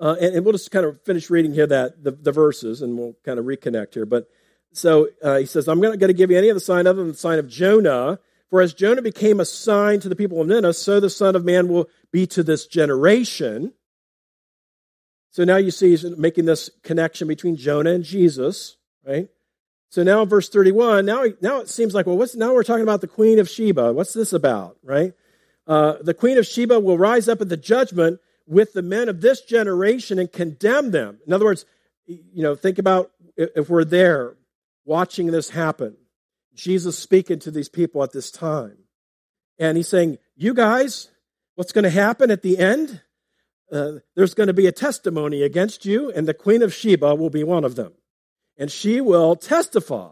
uh, 0.00 0.16
and, 0.20 0.36
and, 0.36 0.44
we'll 0.44 0.52
just 0.52 0.70
kind 0.70 0.86
of 0.86 1.02
finish 1.02 1.28
reading 1.28 1.52
here 1.52 1.66
that 1.66 2.04
the, 2.04 2.12
the 2.12 2.30
verses, 2.30 2.82
and 2.82 2.96
we'll 2.96 3.16
kind 3.24 3.38
of 3.38 3.44
reconnect 3.46 3.94
here. 3.94 4.06
But 4.06 4.28
so 4.72 5.08
uh, 5.22 5.38
he 5.38 5.46
says, 5.46 5.66
"I'm 5.66 5.80
not 5.80 5.98
going 5.98 6.08
to 6.08 6.14
give 6.14 6.30
you 6.30 6.38
any 6.38 6.50
other 6.50 6.60
sign 6.60 6.86
other 6.86 7.00
than 7.02 7.08
the 7.08 7.18
sign 7.18 7.40
of 7.40 7.48
Jonah. 7.48 8.20
For 8.48 8.62
as 8.62 8.74
Jonah 8.74 9.02
became 9.02 9.40
a 9.40 9.44
sign 9.44 10.00
to 10.00 10.08
the 10.08 10.16
people 10.16 10.40
of 10.40 10.46
Nineveh, 10.46 10.72
so 10.72 11.00
the 11.00 11.10
Son 11.10 11.34
of 11.34 11.44
Man 11.44 11.68
will 11.68 11.88
be 12.12 12.26
to 12.28 12.44
this 12.44 12.66
generation." 12.66 13.72
So 15.30 15.44
now 15.44 15.56
you 15.56 15.70
see 15.70 15.90
he's 15.90 16.04
making 16.16 16.46
this 16.46 16.70
connection 16.82 17.28
between 17.28 17.56
Jonah 17.56 17.90
and 17.90 18.04
Jesus, 18.04 18.76
right? 19.04 19.28
So 19.90 20.02
now 20.02 20.24
verse 20.24 20.48
31, 20.48 21.06
now, 21.06 21.24
now 21.40 21.60
it 21.60 21.68
seems 21.68 21.94
like, 21.94 22.06
well, 22.06 22.18
what's, 22.18 22.34
now 22.34 22.52
we're 22.52 22.62
talking 22.62 22.82
about 22.82 23.00
the 23.00 23.08
Queen 23.08 23.38
of 23.38 23.48
Sheba. 23.48 23.92
What's 23.92 24.12
this 24.12 24.32
about, 24.32 24.76
right? 24.82 25.14
Uh, 25.66 25.94
the 26.00 26.14
Queen 26.14 26.36
of 26.38 26.46
Sheba 26.46 26.78
will 26.78 26.98
rise 26.98 27.28
up 27.28 27.40
at 27.40 27.48
the 27.48 27.56
judgment 27.56 28.20
with 28.46 28.72
the 28.72 28.82
men 28.82 29.08
of 29.08 29.20
this 29.20 29.40
generation 29.42 30.18
and 30.18 30.30
condemn 30.30 30.90
them. 30.90 31.18
In 31.26 31.32
other 31.32 31.44
words, 31.44 31.64
you 32.06 32.42
know, 32.42 32.54
think 32.54 32.78
about 32.78 33.10
if 33.36 33.68
we're 33.68 33.84
there 33.84 34.34
watching 34.84 35.28
this 35.28 35.50
happen. 35.50 35.96
Jesus 36.54 36.98
speaking 36.98 37.38
to 37.40 37.50
these 37.50 37.68
people 37.68 38.02
at 38.02 38.12
this 38.12 38.30
time. 38.30 38.78
And 39.58 39.76
he's 39.76 39.88
saying, 39.88 40.18
You 40.36 40.54
guys, 40.54 41.08
what's 41.54 41.72
going 41.72 41.84
to 41.84 41.90
happen 41.90 42.30
at 42.30 42.42
the 42.42 42.58
end? 42.58 43.02
Uh, 43.70 44.00
there's 44.16 44.34
going 44.34 44.46
to 44.46 44.54
be 44.54 44.66
a 44.66 44.72
testimony 44.72 45.42
against 45.42 45.84
you, 45.84 46.10
and 46.10 46.26
the 46.26 46.34
Queen 46.34 46.62
of 46.62 46.74
Sheba 46.74 47.14
will 47.14 47.30
be 47.30 47.44
one 47.44 47.64
of 47.64 47.76
them. 47.76 47.92
And 48.58 48.70
she 48.70 49.00
will 49.00 49.36
testify 49.36 50.10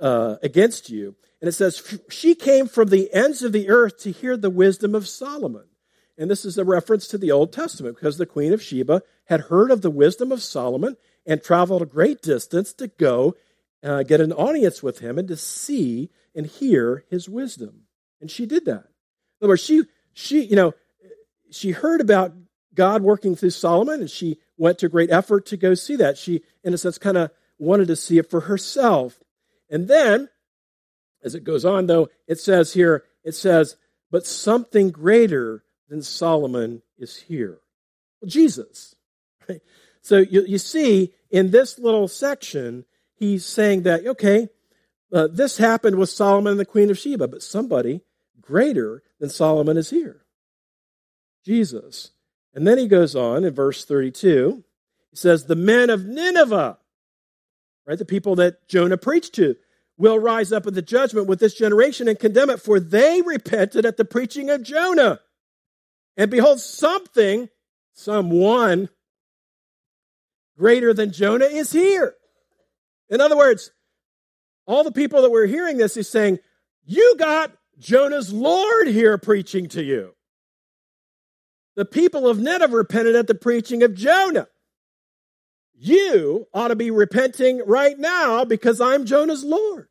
uh, 0.00 0.36
against 0.42 0.88
you. 0.88 1.16
And 1.40 1.48
it 1.48 1.52
says, 1.52 1.98
She 2.08 2.34
came 2.34 2.68
from 2.68 2.88
the 2.88 3.12
ends 3.12 3.42
of 3.42 3.52
the 3.52 3.68
earth 3.68 3.98
to 4.00 4.12
hear 4.12 4.36
the 4.36 4.50
wisdom 4.50 4.94
of 4.94 5.08
Solomon. 5.08 5.64
And 6.16 6.30
this 6.30 6.44
is 6.44 6.56
a 6.56 6.64
reference 6.64 7.08
to 7.08 7.18
the 7.18 7.32
Old 7.32 7.52
Testament 7.52 7.96
because 7.96 8.18
the 8.18 8.26
Queen 8.26 8.52
of 8.52 8.62
Sheba 8.62 9.02
had 9.26 9.40
heard 9.42 9.70
of 9.70 9.82
the 9.82 9.90
wisdom 9.90 10.30
of 10.30 10.42
Solomon 10.42 10.96
and 11.26 11.42
traveled 11.42 11.82
a 11.82 11.86
great 11.86 12.22
distance 12.22 12.72
to 12.74 12.88
go 12.88 13.34
uh, 13.82 14.02
get 14.02 14.20
an 14.20 14.32
audience 14.32 14.82
with 14.82 15.00
him 15.00 15.18
and 15.18 15.26
to 15.28 15.36
see 15.36 16.10
and 16.34 16.46
hear 16.46 17.04
his 17.10 17.28
wisdom. 17.28 17.82
And 18.20 18.30
she 18.30 18.46
did 18.46 18.64
that. 18.66 18.84
In 19.40 19.44
other 19.44 19.48
words, 19.48 19.62
she, 19.62 19.82
she, 20.12 20.44
you 20.44 20.56
know, 20.56 20.74
she 21.50 21.72
heard 21.72 22.00
about 22.00 22.32
God 22.74 23.02
working 23.02 23.34
through 23.34 23.50
Solomon 23.50 24.00
and 24.00 24.10
she 24.10 24.38
went 24.56 24.78
to 24.78 24.88
great 24.88 25.10
effort 25.10 25.46
to 25.46 25.56
go 25.56 25.74
see 25.74 25.96
that. 25.96 26.16
She, 26.16 26.42
in 26.62 26.72
a 26.72 26.78
sense, 26.78 26.98
kind 26.98 27.16
of 27.16 27.30
wanted 27.62 27.88
to 27.88 27.96
see 27.96 28.18
it 28.18 28.28
for 28.28 28.40
herself. 28.40 29.18
And 29.70 29.88
then, 29.88 30.28
as 31.22 31.34
it 31.34 31.44
goes 31.44 31.64
on, 31.64 31.86
though, 31.86 32.08
it 32.26 32.40
says 32.40 32.72
here, 32.72 33.04
it 33.24 33.34
says, 33.34 33.76
but 34.10 34.26
something 34.26 34.90
greater 34.90 35.64
than 35.88 36.02
Solomon 36.02 36.82
is 36.98 37.16
here. 37.16 37.58
Well, 38.20 38.28
Jesus. 38.28 38.94
Right? 39.48 39.60
So 40.04 40.16
you, 40.16 40.44
you 40.48 40.58
see, 40.58 41.12
in 41.30 41.52
this 41.52 41.78
little 41.78 42.08
section, 42.08 42.86
he's 43.14 43.46
saying 43.46 43.82
that, 43.84 44.04
okay, 44.04 44.48
uh, 45.12 45.28
this 45.30 45.58
happened 45.58 45.96
with 45.96 46.10
Solomon 46.10 46.50
and 46.50 46.60
the 46.60 46.64
Queen 46.64 46.90
of 46.90 46.98
Sheba, 46.98 47.28
but 47.28 47.40
somebody 47.40 48.00
greater 48.40 49.04
than 49.20 49.30
Solomon 49.30 49.76
is 49.76 49.90
here. 49.90 50.24
Jesus. 51.44 52.10
And 52.52 52.66
then 52.66 52.78
he 52.78 52.88
goes 52.88 53.14
on 53.14 53.44
in 53.44 53.54
verse 53.54 53.84
32. 53.84 54.64
He 55.10 55.16
says, 55.16 55.46
The 55.46 55.54
men 55.54 55.88
of 55.88 56.04
Nineveh, 56.04 56.78
right, 57.86 57.98
the 57.98 58.04
people 58.04 58.36
that 58.36 58.68
Jonah 58.68 58.96
preached 58.96 59.34
to, 59.34 59.56
will 59.98 60.18
rise 60.18 60.52
up 60.52 60.66
at 60.66 60.74
the 60.74 60.82
judgment 60.82 61.26
with 61.26 61.38
this 61.38 61.54
generation 61.54 62.08
and 62.08 62.18
condemn 62.18 62.50
it, 62.50 62.60
for 62.60 62.80
they 62.80 63.22
repented 63.22 63.84
at 63.84 63.96
the 63.96 64.04
preaching 64.04 64.50
of 64.50 64.62
Jonah. 64.62 65.20
And 66.16 66.30
behold, 66.30 66.60
something, 66.60 67.48
someone 67.92 68.88
greater 70.58 70.92
than 70.92 71.12
Jonah 71.12 71.44
is 71.46 71.72
here. 71.72 72.14
In 73.08 73.20
other 73.20 73.36
words, 73.36 73.70
all 74.66 74.84
the 74.84 74.92
people 74.92 75.22
that 75.22 75.30
were 75.30 75.46
hearing 75.46 75.76
this 75.76 75.96
is 75.96 76.08
saying, 76.08 76.38
You 76.84 77.16
got 77.18 77.52
Jonah's 77.78 78.32
Lord 78.32 78.88
here 78.88 79.18
preaching 79.18 79.68
to 79.70 79.82
you. 79.82 80.14
The 81.74 81.84
people 81.84 82.28
of 82.28 82.38
Nineveh 82.38 82.76
repented 82.76 83.16
at 83.16 83.26
the 83.26 83.34
preaching 83.34 83.82
of 83.82 83.94
Jonah. 83.94 84.48
You 85.84 86.46
ought 86.54 86.68
to 86.68 86.76
be 86.76 86.92
repenting 86.92 87.60
right 87.66 87.98
now 87.98 88.44
because 88.44 88.80
I'm 88.80 89.04
Jonah's 89.04 89.42
Lord. 89.42 89.88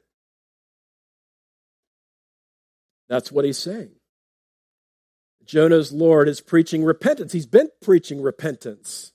That's 3.09 3.29
what 3.29 3.43
he's 3.43 3.57
saying. 3.57 3.91
Jonah's 5.43 5.91
Lord 5.91 6.29
is 6.29 6.39
preaching 6.39 6.85
repentance. 6.85 7.33
He's 7.33 7.45
been 7.45 7.67
preaching 7.81 8.21
repentance, 8.21 9.11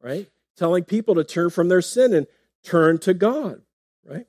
right? 0.00 0.30
Telling 0.56 0.84
people 0.84 1.14
to 1.16 1.24
turn 1.24 1.50
from 1.50 1.68
their 1.68 1.82
sin 1.82 2.14
and 2.14 2.26
turn 2.64 2.96
to 3.00 3.12
God, 3.12 3.60
right? 4.02 4.24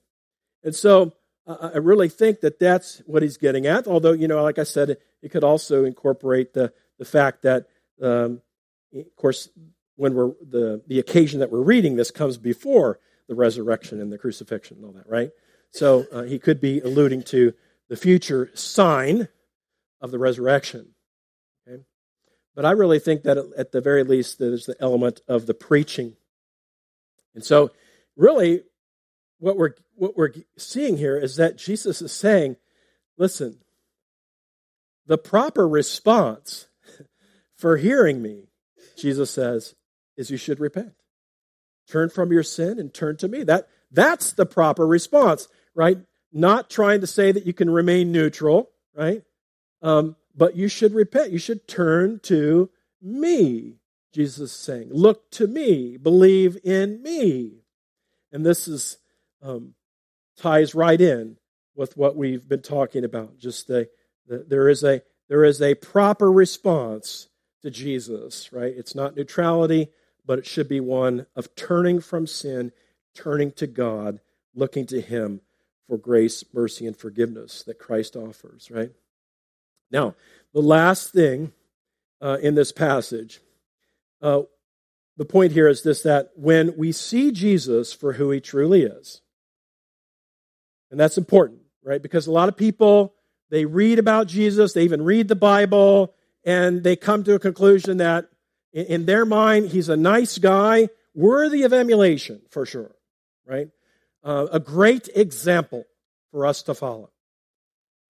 And 0.66 0.76
so 0.76 1.14
I 1.48 1.78
really 1.78 2.10
think 2.10 2.42
that 2.42 2.60
that's 2.60 3.02
what 3.06 3.24
he's 3.24 3.38
getting 3.38 3.68
at. 3.68 3.88
Although, 3.88 4.12
you 4.12 4.28
know, 4.28 4.44
like 4.44 4.60
I 4.60 4.64
said, 4.64 4.98
it 5.22 5.32
could 5.32 5.46
also 5.46 5.86
incorporate 5.86 6.52
the, 6.54 6.74
the 6.98 7.06
fact 7.06 7.44
that, 7.44 7.68
um, 8.02 8.42
of 8.94 9.16
course, 9.16 9.48
when 10.00 10.14
we're 10.14 10.32
the, 10.42 10.82
the 10.88 10.98
occasion 10.98 11.42
that 11.42 11.52
we're 11.52 11.62
reading 11.62 11.98
this 11.98 12.10
comes 12.10 12.38
before 12.38 13.00
the 13.28 13.36
resurrection 13.36 14.00
and 14.00 14.10
the 14.10 14.18
crucifixion 14.18 14.78
and 14.78 14.86
all 14.86 14.94
that, 14.94 15.10
right? 15.10 15.32
So 15.72 16.08
uh, 16.10 16.24
he 16.24 16.40
could 16.40 16.62
be 16.62 16.80
alluding 16.80 17.24
to 17.24 17.54
the 17.90 17.98
future 17.98 18.50
sign 18.54 19.28
of 20.00 20.12
the 20.12 20.18
resurrection. 20.18 20.96
Okay? 21.68 21.84
But 22.56 22.66
I 22.66 22.72
really 22.72 23.00
think 23.00 23.24
that 23.24 23.38
at 23.58 23.74
the 23.74 23.82
very 23.82 24.06
least, 24.06 24.40
there's 24.40 24.66
the 24.66 24.78
element 24.80 25.20
of 25.28 25.48
the 25.48 25.54
preaching. 25.54 26.16
And 27.36 27.44
so, 27.44 27.72
really, 28.16 28.64
what 29.40 29.58
we're, 29.58 29.74
what 29.96 30.16
we're 30.16 30.32
seeing 30.58 30.96
here 30.96 31.18
is 31.18 31.36
that 31.36 31.58
Jesus 31.58 32.02
is 32.02 32.14
saying, 32.14 32.56
listen, 33.18 33.60
the 35.06 35.18
proper 35.18 35.68
response 35.68 36.68
for 37.58 37.76
hearing 37.76 38.22
me, 38.22 38.46
Jesus 38.98 39.30
says, 39.30 39.76
is 40.20 40.30
you 40.30 40.38
should 40.38 40.60
repent. 40.60 40.94
Turn 41.88 42.10
from 42.10 42.32
your 42.32 42.44
sin 42.44 42.78
and 42.78 42.94
turn 42.94 43.18
to 43.18 43.28
me. 43.28 43.44
That, 43.44 43.68
that's 43.92 44.34
the 44.34 44.46
proper 44.46 44.86
response, 44.86 45.48
right? 45.74 45.98
Not 46.32 46.70
trying 46.70 47.02
to 47.02 47.08
say 47.08 47.32
that 47.32 47.48
you 47.48 47.54
can 47.54 47.70
remain 47.70 48.12
neutral, 48.12 48.70
right? 48.96 49.24
Um, 49.82 50.18
but 50.36 50.56
you 50.56 50.68
should 50.68 50.94
repent. 50.94 51.32
You 51.32 51.40
should 51.40 51.68
turn 51.68 52.20
to 52.24 52.70
me, 53.02 53.78
Jesus 54.14 54.52
is 54.52 54.58
saying. 54.58 54.90
Look 54.92 55.32
to 55.32 55.48
me. 55.48 55.98
Believe 55.98 56.58
in 56.64 57.02
me. 57.02 57.64
And 58.32 58.46
this 58.46 58.68
is 58.68 58.98
um, 59.42 59.74
ties 60.38 60.76
right 60.76 61.00
in 61.00 61.38
with 61.76 61.96
what 61.96 62.16
we've 62.16 62.48
been 62.48 62.62
talking 62.62 63.06
about. 63.06 63.40
Just 63.40 63.68
the, 63.68 63.90
the, 64.28 64.46
there 64.48 64.68
is 64.68 64.84
a 64.84 65.02
there 65.30 65.44
is 65.46 65.62
a 65.62 65.76
proper 65.76 66.32
response 66.32 67.30
to 67.62 67.70
Jesus, 67.70 68.52
right? 68.52 68.74
It's 68.76 68.96
not 68.96 69.16
neutrality, 69.16 69.90
but 70.30 70.38
it 70.38 70.46
should 70.46 70.70
be 70.70 70.80
one 70.80 71.26
of 71.36 71.56
turning 71.56 72.00
from 72.00 72.28
sin, 72.28 72.72
turning 73.16 73.52
to 73.52 73.66
God, 73.66 74.20
looking 74.54 74.86
to 74.86 75.02
Him 75.02 75.42
for 75.88 75.98
grace, 75.98 76.44
mercy, 76.54 76.86
and 76.86 76.96
forgiveness 76.96 77.64
that 77.64 77.80
Christ 77.80 78.16
offers, 78.16 78.70
right? 78.70 78.92
Now, 79.90 80.14
the 80.54 80.62
last 80.62 81.12
thing 81.14 81.52
uh, 82.22 82.38
in 82.44 82.54
this 82.54 82.72
passage, 82.72 83.42
uh, 84.22 84.44
the 85.18 85.26
point 85.26 85.54
here 85.54 85.68
is 85.68 85.82
this 85.82 86.04
that 86.04 86.30
when 86.36 86.78
we 86.78 86.92
see 86.92 87.32
Jesus 87.32 87.92
for 87.92 88.14
who 88.14 88.30
He 88.30 88.40
truly 88.40 88.84
is, 88.84 89.22
and 90.92 91.00
that's 91.00 91.18
important, 91.18 91.62
right? 91.82 92.04
Because 92.04 92.28
a 92.28 92.32
lot 92.32 92.50
of 92.50 92.56
people, 92.56 93.16
they 93.50 93.66
read 93.66 93.98
about 93.98 94.28
Jesus, 94.28 94.74
they 94.74 94.84
even 94.84 95.02
read 95.02 95.28
the 95.28 95.36
Bible, 95.36 96.14
and 96.44 96.84
they 96.84 96.96
come 96.96 97.24
to 97.24 97.34
a 97.34 97.40
conclusion 97.40 97.98
that 97.98 98.30
in 98.74 99.06
their 99.06 99.26
mind, 99.26 99.70
he's 99.70 99.90
a 99.90 99.98
nice 99.98 100.38
guy, 100.38 100.90
worthy 101.14 101.64
of 101.64 101.74
emulation 101.74 102.42
for 102.50 102.66
sure, 102.66 102.92
right? 103.46 103.70
Uh, 104.24 104.48
a 104.52 104.60
great 104.60 105.10
example 105.16 105.86
for 106.32 106.46
us 106.46 106.64
to 106.64 106.74
follow. 106.74 107.10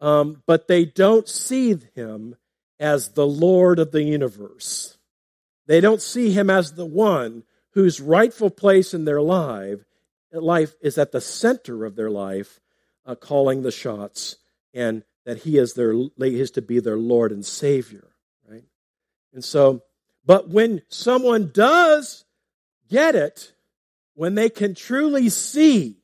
Um, 0.01 0.43
but 0.45 0.67
they 0.67 0.85
don't 0.85 1.27
see 1.27 1.75
him 1.95 2.35
as 2.79 3.09
the 3.09 3.27
Lord 3.27 3.79
of 3.79 3.91
the 3.91 4.03
universe. 4.03 4.97
They 5.67 5.81
don't 5.81 6.01
see 6.01 6.31
him 6.31 6.49
as 6.49 6.73
the 6.73 6.85
one 6.85 7.43
whose 7.71 8.01
rightful 8.01 8.49
place 8.49 8.93
in 8.93 9.05
their 9.05 9.21
life, 9.21 9.79
life 10.31 10.73
is 10.81 10.97
at 10.97 11.11
the 11.11 11.21
center 11.21 11.85
of 11.85 11.95
their 11.95 12.09
life 12.09 12.59
uh, 13.05 13.15
calling 13.15 13.61
the 13.61 13.71
shots 13.71 14.37
and 14.73 15.03
that 15.25 15.39
he 15.39 15.57
is 15.57 15.73
their 15.73 15.93
he 15.93 16.39
is 16.39 16.51
to 16.51 16.61
be 16.61 16.79
their 16.79 16.97
lord 16.97 17.31
and 17.31 17.45
savior 17.45 18.07
right 18.47 18.63
and 19.33 19.43
so 19.43 19.81
but 20.25 20.49
when 20.49 20.81
someone 20.89 21.51
does 21.53 22.25
get 22.89 23.15
it 23.15 23.53
when 24.15 24.35
they 24.35 24.49
can 24.49 24.75
truly 24.75 25.29
see 25.29 25.97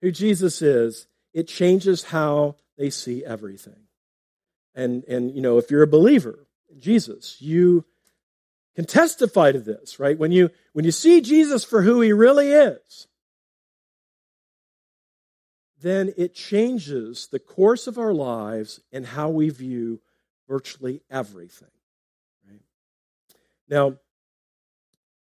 who 0.00 0.10
jesus 0.10 0.62
is 0.62 1.06
it 1.32 1.48
changes 1.48 2.04
how 2.04 2.56
they 2.76 2.90
see 2.90 3.24
everything 3.24 3.86
and 4.74 5.04
and 5.04 5.34
you 5.34 5.40
know 5.40 5.58
if 5.58 5.70
you're 5.70 5.82
a 5.82 5.88
believer 5.88 6.46
in 6.70 6.80
jesus 6.80 7.40
you 7.40 7.84
can 8.74 8.84
testify 8.84 9.52
to 9.52 9.60
this 9.60 9.98
right 9.98 10.18
when 10.18 10.32
you 10.32 10.50
when 10.72 10.84
you 10.84 10.92
see 10.92 11.20
jesus 11.20 11.64
for 11.64 11.82
who 11.82 12.00
he 12.00 12.12
really 12.12 12.52
is 12.52 13.06
then 15.82 16.14
it 16.16 16.34
changes 16.34 17.26
the 17.26 17.40
course 17.40 17.86
of 17.86 17.98
our 17.98 18.14
lives 18.14 18.80
and 18.92 19.04
how 19.04 19.28
we 19.28 19.50
view 19.50 20.00
virtually 20.48 21.02
everything. 21.10 21.68
Now, 23.68 23.96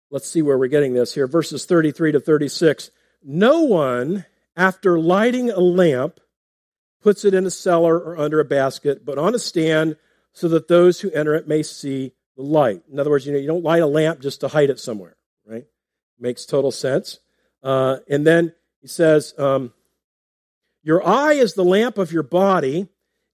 let's 0.10 0.30
see 0.30 0.42
where 0.42 0.58
we're 0.58 0.68
getting 0.68 0.94
this 0.94 1.14
here. 1.14 1.28
Verses 1.28 1.66
33 1.66 2.14
to 2.14 2.20
36. 2.20 2.92
No 3.24 3.62
one, 3.64 4.26
after 4.56 5.00
lighting 5.00 5.50
a 5.52 5.60
lamp, 5.60 6.20
puts 7.02 7.26
it 7.26 7.34
in 7.34 7.46
a 7.46 7.52
cellar 7.52 7.98
or 7.98 8.18
under 8.18 8.40
a 8.40 8.46
basket, 8.46 9.06
but 9.06 9.18
on 9.18 9.36
a 9.36 9.40
stand 9.40 9.98
so 10.34 10.48
that 10.50 10.68
those 10.68 11.02
who 11.02 11.12
enter 11.12 11.34
it 11.36 11.48
may 11.48 11.64
see 11.64 12.14
the 12.36 12.44
light. 12.44 12.82
In 12.92 13.00
other 13.00 13.10
words, 13.10 13.26
you 13.26 13.34
know, 13.34 13.40
you 13.40 13.48
don't 13.48 13.64
light 13.64 13.82
a 13.82 13.88
lamp 13.88 14.22
just 14.22 14.42
to 14.42 14.48
hide 14.48 14.70
it 14.70 14.80
somewhere, 14.80 15.18
right? 15.46 15.66
Makes 16.20 16.46
total 16.46 16.72
sense. 16.72 17.20
Uh, 17.64 17.98
and 18.10 18.26
then 18.26 18.54
he 18.82 18.88
says, 18.88 19.34
um, 19.38 19.74
your 20.84 21.06
eye 21.06 21.34
is 21.34 21.54
the 21.54 21.66
lamp 21.66 21.98
of 21.98 22.12
your 22.12 22.24
body, 22.24 22.88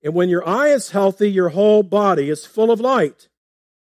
and 0.03 0.13
when 0.13 0.29
your 0.29 0.47
eye 0.47 0.69
is 0.69 0.91
healthy, 0.91 1.29
your 1.29 1.49
whole 1.49 1.84
body 1.84 2.29
is 2.29 2.45
full 2.45 2.71
of 2.71 2.79
light. 2.79 3.27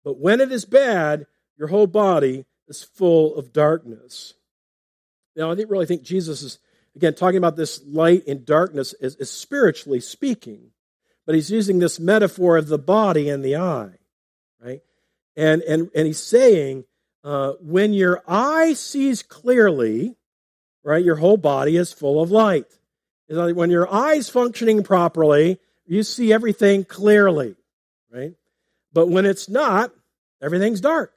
But 0.03 0.19
when 0.19 0.41
it 0.41 0.51
is 0.51 0.65
bad, 0.65 1.25
your 1.57 1.67
whole 1.67 1.87
body 1.87 2.45
is 2.67 2.83
full 2.83 3.35
of 3.35 3.53
darkness. 3.53 4.33
Now, 5.35 5.51
I 5.51 5.55
didn't 5.55 5.69
really 5.69 5.85
think 5.85 6.03
Jesus 6.03 6.41
is, 6.41 6.59
again, 6.95 7.15
talking 7.15 7.37
about 7.37 7.55
this 7.55 7.81
light 7.85 8.27
and 8.27 8.45
darkness 8.45 8.93
is, 8.93 9.15
as 9.15 9.29
spiritually 9.29 9.99
speaking, 9.99 10.71
but 11.25 11.35
he's 11.35 11.51
using 11.51 11.79
this 11.79 11.99
metaphor 11.99 12.57
of 12.57 12.67
the 12.67 12.79
body 12.79 13.29
and 13.29 13.43
the 13.43 13.55
eye, 13.55 13.97
right? 14.63 14.81
And, 15.35 15.61
and, 15.63 15.89
and 15.95 16.07
he's 16.07 16.23
saying, 16.23 16.85
uh, 17.23 17.53
when 17.61 17.93
your 17.93 18.23
eye 18.27 18.73
sees 18.73 19.21
clearly, 19.21 20.15
right, 20.83 21.03
your 21.03 21.17
whole 21.17 21.37
body 21.37 21.75
is 21.75 21.93
full 21.93 22.21
of 22.21 22.31
light 22.31 22.65
is 23.29 23.53
when 23.53 23.69
your 23.69 23.91
eye's 23.93 24.27
functioning 24.27 24.83
properly, 24.83 25.59
you 25.85 26.03
see 26.03 26.33
everything 26.33 26.83
clearly, 26.83 27.55
right? 28.11 28.33
But 28.93 29.07
when 29.07 29.25
it's 29.25 29.49
not, 29.49 29.91
everything's 30.41 30.81
dark. 30.81 31.13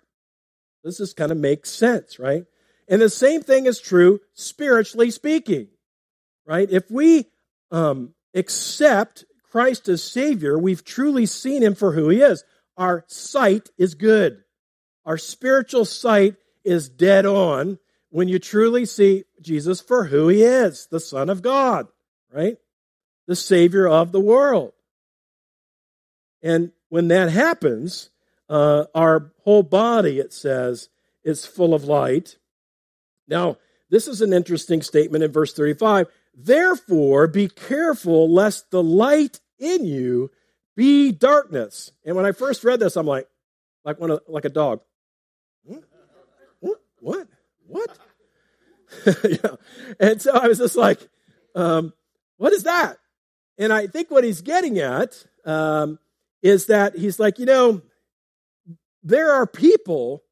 This 0.85 0.99
just 0.99 1.17
kind 1.17 1.33
of 1.33 1.39
makes 1.39 1.71
sense, 1.71 2.19
right? 2.19 2.45
And 2.89 3.01
the 3.01 3.09
same 3.09 3.43
thing 3.43 3.67
is 3.67 3.81
true 3.81 4.21
spiritually 4.35 5.11
speaking, 5.11 5.69
right? 6.47 6.69
If 6.71 6.91
we 6.91 7.27
um, 7.71 8.15
accept 8.35 9.25
Christ 9.51 9.89
as 9.89 10.03
Savior, 10.03 10.59
we've 10.59 10.85
truly 10.85 11.27
seen 11.27 11.63
Him 11.63 11.75
for 11.75 11.93
who 11.93 12.09
He 12.09 12.21
is. 12.21 12.45
Our 12.77 13.05
sight 13.07 13.71
is 13.79 13.95
good. 13.95 14.43
Our 15.05 15.19
spiritual 15.19 15.85
sight 15.85 16.37
is 16.65 16.89
dead 16.89 17.27
on 17.27 17.79
when 18.11 18.29
you 18.29 18.39
truly 18.39 18.85
see 18.85 19.25
Jesus 19.41 19.81
for 19.81 20.05
who 20.05 20.29
He 20.29 20.43
is, 20.43 20.89
the 20.91 21.01
Son 21.01 21.31
of 21.31 21.43
God 21.43 21.89
right? 22.33 22.57
The 23.27 23.37
Savior 23.37 23.87
of 23.87 24.13
the 24.13 24.21
world. 24.21 24.73
And 26.43 26.73
when 26.89 27.09
that 27.09 27.31
happens, 27.31 28.11
uh, 28.49 28.87
our 28.95 29.33
whole 29.45 29.63
body, 29.63 30.19
it 30.19 30.33
says, 30.33 30.89
is 31.25 31.47
full 31.47 31.75
of 31.75 31.85
light. 31.85 32.37
Now, 33.29 33.57
this 33.91 34.09
is 34.09 34.21
an 34.21 34.33
interesting 34.33 34.83
statement 34.83 35.25
in 35.25 35.33
verse 35.33 35.53
35. 35.53 36.09
Therefore, 36.35 37.27
be 37.27 37.49
careful 37.49 38.33
lest 38.33 38.71
the 38.71 38.83
light 38.83 39.41
in 39.59 39.85
you 39.85 40.31
be 40.75 41.13
darkness. 41.13 41.93
And 42.05 42.17
when 42.17 42.27
I 42.27 42.33
first 42.33 42.65
read 42.65 42.81
this, 42.81 42.97
I'm 42.97 43.07
like, 43.07 43.29
like 43.85 44.01
one 44.01 44.11
of, 44.11 44.21
like 44.27 44.45
a 44.45 44.51
dog. 44.51 44.81
What? 45.65 45.85
What? 47.01 47.29
What? 47.67 47.99
yeah. 49.25 49.57
And 50.01 50.21
so 50.21 50.33
I 50.33 50.49
was 50.49 50.59
just 50.59 50.77
like, 50.77 51.01
um, 51.55 51.93
what 52.37 52.53
is 52.53 52.65
that? 52.65 52.99
And 53.59 53.73
I 53.73 53.87
think 53.87 54.11
what 54.11 54.25
he's 54.25 54.41
getting 54.41 54.79
at 54.79 55.25
um, 55.45 55.99
is 56.43 56.67
that 56.67 56.97
he's 56.97 57.21
like, 57.21 57.39
you 57.39 57.47
know, 57.47 57.83
there 59.03 59.33
are 59.33 59.47
people 59.47 60.23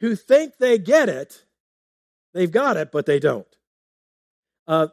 who 0.00 0.16
think 0.16 0.56
they 0.56 0.78
get 0.78 1.08
it, 1.08 1.44
they've 2.32 2.50
got 2.50 2.76
it, 2.76 2.90
but 2.90 3.06
they 3.06 3.18
don't. 3.18 3.46
Uh, 4.66 4.88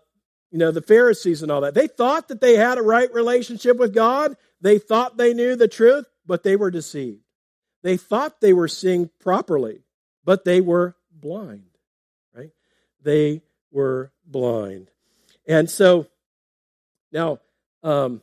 you 0.51 0.58
know, 0.58 0.71
the 0.71 0.82
Pharisees 0.82 1.41
and 1.41 1.51
all 1.51 1.62
that, 1.62 1.73
they 1.73 1.88
thought 1.88 2.27
that 2.30 2.41
they 2.41 2.56
had 2.56 2.77
a 2.77 2.82
right 2.82 3.13
relationship 3.13 3.77
with 3.77 3.93
God. 3.93 4.36
They 4.62 4.80
thought 4.80 5.17
they 5.17 5.34
knew 5.34 5.56
the 5.56 5.67
truth, 5.67 6.06
but 6.25 6.43
they 6.43 6.56
were 6.56 6.71
deceived. 6.71 7.21
They 7.84 7.97
thought 7.97 8.41
they 8.41 8.53
were 8.53 8.67
seeing 8.67 9.10
properly, 9.19 9.84
but 10.23 10.45
they 10.45 10.62
were 10.62 10.95
blind, 11.12 11.69
right? 12.34 12.51
They 13.03 13.41
were 13.71 14.12
blind. 14.25 14.89
And 15.47 15.69
so 15.69 16.08
now, 17.12 17.39
um, 17.84 18.21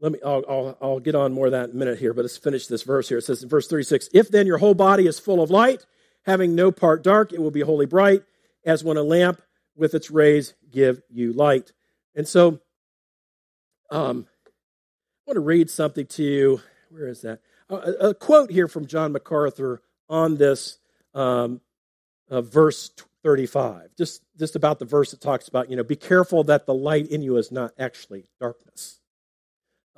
let 0.00 0.12
me, 0.12 0.18
I'll, 0.24 0.44
I'll, 0.48 0.78
I'll 0.80 1.00
get 1.00 1.14
on 1.14 1.32
more 1.32 1.46
of 1.46 1.52
that 1.52 1.70
in 1.70 1.76
a 1.76 1.78
minute 1.78 1.98
here, 1.98 2.14
but 2.14 2.22
let's 2.22 2.36
finish 2.36 2.66
this 2.66 2.82
verse 2.82 3.08
here. 3.08 3.18
It 3.18 3.24
says 3.24 3.42
in 3.42 3.48
verse 3.48 3.68
36 3.68 4.08
If 4.12 4.30
then 4.30 4.46
your 4.46 4.58
whole 4.58 4.74
body 4.74 5.06
is 5.06 5.18
full 5.18 5.42
of 5.42 5.50
light, 5.50 5.84
having 6.24 6.54
no 6.54 6.72
part 6.72 7.02
dark, 7.02 7.32
it 7.32 7.40
will 7.40 7.50
be 7.50 7.60
wholly 7.60 7.86
bright, 7.86 8.22
as 8.64 8.82
when 8.82 8.96
a 8.96 9.02
lamp 9.02 9.42
with 9.76 9.94
its 9.94 10.10
rays 10.10 10.54
give 10.70 11.02
you 11.10 11.32
light. 11.32 11.72
And 12.14 12.26
so, 12.26 12.60
um, 13.90 14.26
I 14.46 15.30
want 15.30 15.36
to 15.36 15.40
read 15.40 15.70
something 15.70 16.06
to 16.06 16.22
you. 16.22 16.60
Where 16.88 17.06
is 17.06 17.20
that? 17.22 17.40
A, 17.68 17.74
a 18.08 18.14
quote 18.14 18.50
here 18.50 18.68
from 18.68 18.86
John 18.86 19.12
MacArthur 19.12 19.82
on 20.08 20.36
this 20.36 20.78
um, 21.14 21.60
uh, 22.30 22.40
verse 22.40 22.90
35, 23.22 23.90
just, 23.96 24.22
just 24.38 24.56
about 24.56 24.78
the 24.78 24.84
verse 24.86 25.10
that 25.10 25.20
talks 25.20 25.46
about, 25.46 25.70
you 25.70 25.76
know, 25.76 25.84
be 25.84 25.96
careful 25.96 26.42
that 26.44 26.66
the 26.66 26.74
light 26.74 27.08
in 27.08 27.22
you 27.22 27.36
is 27.36 27.52
not 27.52 27.72
actually 27.78 28.24
darkness. 28.40 28.99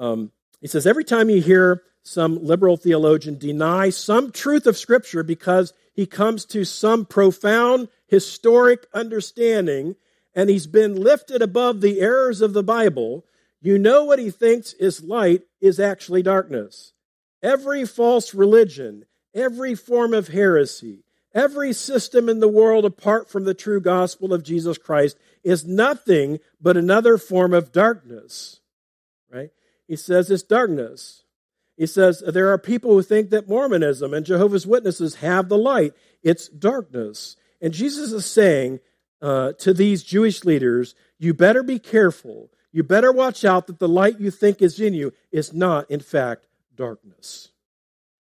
Um, 0.02 0.32
he 0.60 0.66
says, 0.66 0.84
every 0.84 1.04
time 1.04 1.30
you 1.30 1.40
hear 1.40 1.82
some 2.02 2.44
liberal 2.44 2.76
theologian 2.76 3.38
deny 3.38 3.88
some 3.90 4.32
truth 4.32 4.66
of 4.66 4.76
Scripture 4.76 5.22
because 5.22 5.72
he 5.94 6.06
comes 6.06 6.44
to 6.46 6.64
some 6.64 7.06
profound 7.06 7.88
historic 8.08 8.86
understanding 8.92 9.94
and 10.34 10.50
he's 10.50 10.66
been 10.66 10.96
lifted 10.96 11.40
above 11.40 11.80
the 11.80 12.00
errors 12.00 12.40
of 12.40 12.52
the 12.52 12.64
Bible, 12.64 13.24
you 13.60 13.78
know 13.78 14.04
what 14.04 14.18
he 14.18 14.30
thinks 14.30 14.72
is 14.72 15.04
light 15.04 15.42
is 15.60 15.78
actually 15.78 16.22
darkness. 16.22 16.92
Every 17.40 17.84
false 17.84 18.34
religion, 18.34 19.04
every 19.32 19.76
form 19.76 20.14
of 20.14 20.28
heresy, 20.28 21.04
every 21.32 21.72
system 21.72 22.28
in 22.28 22.40
the 22.40 22.48
world 22.48 22.84
apart 22.84 23.30
from 23.30 23.44
the 23.44 23.54
true 23.54 23.80
gospel 23.80 24.32
of 24.32 24.42
Jesus 24.42 24.78
Christ 24.78 25.16
is 25.44 25.64
nothing 25.64 26.40
but 26.60 26.76
another 26.76 27.18
form 27.18 27.54
of 27.54 27.70
darkness. 27.70 28.58
Right? 29.30 29.50
He 29.86 29.96
says 29.96 30.30
it's 30.30 30.42
darkness. 30.42 31.24
He 31.76 31.86
says 31.86 32.22
there 32.26 32.52
are 32.52 32.58
people 32.58 32.92
who 32.92 33.02
think 33.02 33.30
that 33.30 33.48
Mormonism 33.48 34.14
and 34.14 34.26
Jehovah's 34.26 34.66
Witnesses 34.66 35.16
have 35.16 35.48
the 35.48 35.58
light. 35.58 35.94
It's 36.22 36.48
darkness. 36.48 37.36
And 37.60 37.72
Jesus 37.72 38.12
is 38.12 38.26
saying 38.26 38.80
uh, 39.20 39.52
to 39.58 39.72
these 39.72 40.02
Jewish 40.02 40.44
leaders, 40.44 40.94
you 41.18 41.32
better 41.34 41.62
be 41.62 41.78
careful. 41.78 42.50
You 42.72 42.82
better 42.82 43.12
watch 43.12 43.44
out 43.44 43.66
that 43.66 43.78
the 43.78 43.88
light 43.88 44.20
you 44.20 44.30
think 44.30 44.62
is 44.62 44.80
in 44.80 44.94
you 44.94 45.12
is 45.30 45.52
not, 45.52 45.90
in 45.90 46.00
fact, 46.00 46.46
darkness. 46.74 47.50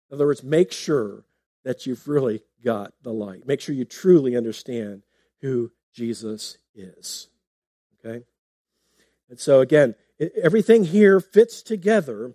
In 0.10 0.16
other 0.16 0.26
words, 0.26 0.44
make 0.44 0.72
sure 0.72 1.24
that 1.64 1.86
you've 1.86 2.08
really 2.08 2.42
got 2.64 2.94
the 3.04 3.14
light. 3.14 3.48
Make 3.48 3.62
sure 3.62 3.76
you 3.76 3.86
truly 3.86 4.36
understand 4.36 5.04
who 5.42 5.72
Jesus 5.94 6.58
is. 6.76 7.28
Okay? 8.00 8.26
And 9.30 9.40
so, 9.40 9.62
again, 9.62 9.96
everything 10.42 10.84
here 10.84 11.20
fits 11.20 11.62
together 11.62 12.34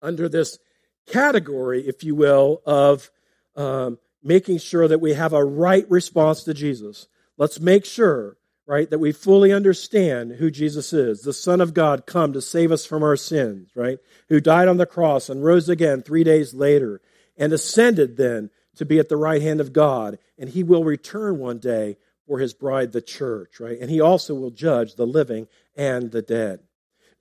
under 0.00 0.28
this 0.28 0.58
category, 1.06 1.86
if 1.86 2.04
you 2.04 2.14
will, 2.14 2.60
of 2.66 3.10
um, 3.56 3.98
making 4.22 4.58
sure 4.58 4.86
that 4.88 5.00
we 5.00 5.14
have 5.14 5.32
a 5.32 5.44
right 5.44 5.88
response 5.90 6.44
to 6.44 6.54
Jesus. 6.54 7.08
Let's 7.38 7.60
make 7.60 7.84
sure, 7.84 8.36
right, 8.66 8.88
that 8.90 8.98
we 8.98 9.12
fully 9.12 9.52
understand 9.52 10.32
who 10.32 10.50
Jesus 10.50 10.92
is, 10.92 11.22
the 11.22 11.32
Son 11.32 11.60
of 11.60 11.74
God 11.74 12.06
come 12.06 12.32
to 12.32 12.42
save 12.42 12.72
us 12.72 12.84
from 12.84 13.02
our 13.02 13.16
sins, 13.16 13.70
right, 13.74 13.98
who 14.28 14.40
died 14.40 14.68
on 14.68 14.76
the 14.76 14.86
cross 14.86 15.28
and 15.28 15.44
rose 15.44 15.68
again 15.68 16.02
three 16.02 16.24
days 16.24 16.54
later 16.54 17.00
and 17.36 17.52
ascended 17.52 18.16
then 18.16 18.50
to 18.76 18.84
be 18.84 18.98
at 18.98 19.08
the 19.08 19.16
right 19.16 19.42
hand 19.42 19.60
of 19.60 19.72
God, 19.72 20.18
and 20.38 20.50
he 20.50 20.62
will 20.62 20.84
return 20.84 21.38
one 21.38 21.58
day 21.58 21.96
for 22.26 22.38
his 22.38 22.54
bride, 22.54 22.92
the 22.92 23.02
church, 23.02 23.60
right? 23.60 23.78
And 23.78 23.90
he 23.90 24.00
also 24.00 24.34
will 24.34 24.50
judge 24.50 24.94
the 24.94 25.06
living 25.06 25.48
and 25.76 26.10
the 26.10 26.22
dead. 26.22 26.60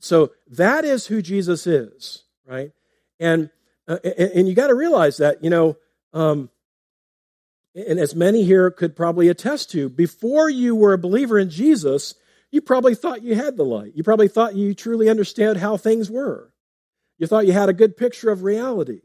So 0.02 0.32
that 0.48 0.84
is 0.84 1.08
who 1.08 1.22
Jesus 1.22 1.66
is, 1.66 2.24
right? 2.46 2.72
And 3.20 3.50
uh, 3.88 3.98
and, 4.04 4.32
and 4.32 4.50
you 4.50 4.56
got 4.56 4.68
to 4.68 4.76
realize 4.76 5.18
that, 5.18 5.44
you 5.44 5.50
know, 5.50 5.78
um, 6.14 6.50
and 7.74 8.00
as 8.00 8.16
many 8.16 8.44
here 8.44 8.70
could 8.72 8.96
probably 8.96 9.30
attest 9.30 9.72
to, 9.72 9.90
before 9.90 10.50
you 10.50 10.76
were 10.76 10.94
a 10.94 10.98
believer 10.98 11.40
in 11.40 11.50
Jesus, 11.50 12.16
you 12.52 12.62
probably 12.62 12.96
thought 12.96 13.24
you 13.24 13.36
had 13.36 13.58
the 13.58 13.64
light. 13.64 13.94
You 13.96 14.04
probably 14.04 14.28
thought 14.28 14.56
you 14.56 14.74
truly 14.74 15.10
understood 15.10 15.58
how 15.58 15.78
things 15.78 16.10
were. 16.10 16.52
You 17.18 17.28
thought 17.28 17.48
you 17.48 17.54
had 17.54 17.70
a 17.70 17.74
good 17.74 17.96
picture 17.96 18.30
of 18.30 18.44
reality. 18.44 19.02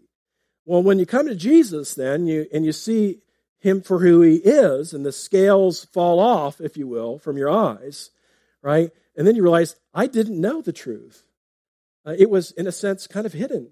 Well, 0.64 0.82
when 0.82 0.98
you 0.98 1.06
come 1.06 1.26
to 1.26 1.34
Jesus, 1.36 1.94
then, 1.94 2.26
you, 2.26 2.46
and 2.52 2.64
you 2.64 2.72
see 2.72 3.20
him 3.60 3.82
for 3.82 4.00
who 4.00 4.20
he 4.20 4.36
is, 4.36 4.92
and 4.92 5.06
the 5.06 5.12
scales 5.12 5.84
fall 5.84 6.18
off, 6.18 6.60
if 6.60 6.76
you 6.76 6.88
will, 6.88 7.18
from 7.18 7.36
your 7.36 7.50
eyes, 7.50 8.10
right? 8.62 8.90
And 9.16 9.26
then 9.26 9.36
you 9.36 9.42
realize, 9.42 9.76
I 9.96 10.06
didn't 10.06 10.38
know 10.38 10.60
the 10.60 10.74
truth. 10.74 11.26
Uh, 12.04 12.14
it 12.18 12.28
was, 12.28 12.50
in 12.52 12.66
a 12.66 12.72
sense, 12.72 13.06
kind 13.06 13.24
of 13.24 13.32
hidden, 13.32 13.70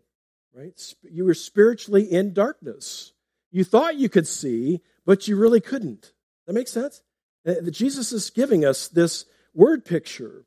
right? 0.54 0.94
You 1.02 1.26
were 1.26 1.34
spiritually 1.34 2.10
in 2.10 2.32
darkness. 2.32 3.12
You 3.52 3.62
thought 3.62 3.96
you 3.96 4.08
could 4.08 4.26
see, 4.26 4.80
but 5.04 5.28
you 5.28 5.36
really 5.36 5.60
couldn't. 5.60 6.14
That 6.46 6.54
makes 6.54 6.72
sense? 6.72 7.02
Uh, 7.46 7.70
Jesus 7.70 8.10
is 8.10 8.30
giving 8.30 8.64
us 8.64 8.88
this 8.88 9.26
word 9.52 9.84
picture. 9.84 10.46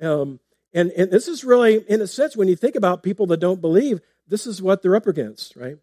Um, 0.00 0.38
and, 0.72 0.92
and 0.92 1.10
this 1.10 1.26
is 1.26 1.44
really, 1.44 1.84
in 1.88 2.00
a 2.00 2.06
sense, 2.06 2.36
when 2.36 2.46
you 2.46 2.54
think 2.54 2.76
about 2.76 3.02
people 3.02 3.26
that 3.26 3.40
don't 3.40 3.60
believe, 3.60 4.00
this 4.28 4.46
is 4.46 4.62
what 4.62 4.82
they're 4.82 4.96
up 4.96 5.08
against, 5.08 5.56
right? 5.56 5.78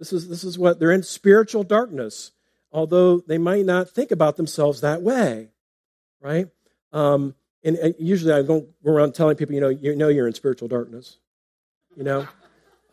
This 0.00 0.12
is, 0.12 0.28
this 0.28 0.42
is 0.42 0.58
what 0.58 0.80
they're 0.80 0.90
in 0.90 1.04
spiritual 1.04 1.62
darkness, 1.62 2.32
although 2.72 3.20
they 3.20 3.38
might 3.38 3.64
not 3.64 3.90
think 3.90 4.10
about 4.10 4.36
themselves 4.36 4.80
that 4.80 5.02
way, 5.02 5.50
right? 6.20 6.48
Um, 6.92 7.36
and, 7.66 7.76
and 7.76 7.94
usually 7.98 8.32
I 8.32 8.42
don't 8.42 8.68
go 8.84 8.92
around 8.92 9.14
telling 9.14 9.36
people, 9.36 9.54
you 9.54 9.60
know, 9.60 9.68
you 9.68 9.96
know 9.96 10.08
you're 10.08 10.28
in 10.28 10.34
spiritual 10.34 10.68
darkness, 10.68 11.18
you 11.96 12.04
know? 12.04 12.28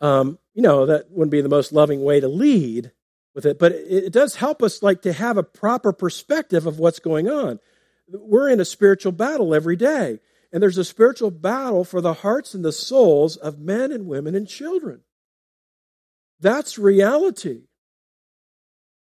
Um, 0.00 0.38
you 0.52 0.62
know, 0.62 0.86
that 0.86 1.10
wouldn't 1.10 1.30
be 1.30 1.40
the 1.40 1.48
most 1.48 1.72
loving 1.72 2.02
way 2.02 2.18
to 2.18 2.26
lead 2.26 2.90
with 3.34 3.46
it, 3.46 3.58
but 3.58 3.70
it, 3.70 4.06
it 4.06 4.12
does 4.12 4.34
help 4.34 4.62
us 4.62 4.82
like 4.82 5.02
to 5.02 5.12
have 5.12 5.38
a 5.38 5.44
proper 5.44 5.92
perspective 5.92 6.66
of 6.66 6.80
what's 6.80 6.98
going 6.98 7.28
on. 7.28 7.60
We're 8.08 8.50
in 8.50 8.60
a 8.60 8.64
spiritual 8.64 9.12
battle 9.12 9.54
every 9.54 9.76
day, 9.76 10.18
and 10.52 10.60
there's 10.60 10.76
a 10.76 10.84
spiritual 10.84 11.30
battle 11.30 11.84
for 11.84 12.00
the 12.00 12.12
hearts 12.14 12.52
and 12.52 12.64
the 12.64 12.72
souls 12.72 13.36
of 13.36 13.60
men 13.60 13.92
and 13.92 14.06
women 14.06 14.34
and 14.34 14.46
children. 14.46 15.02
That's 16.40 16.78
reality. 16.78 17.62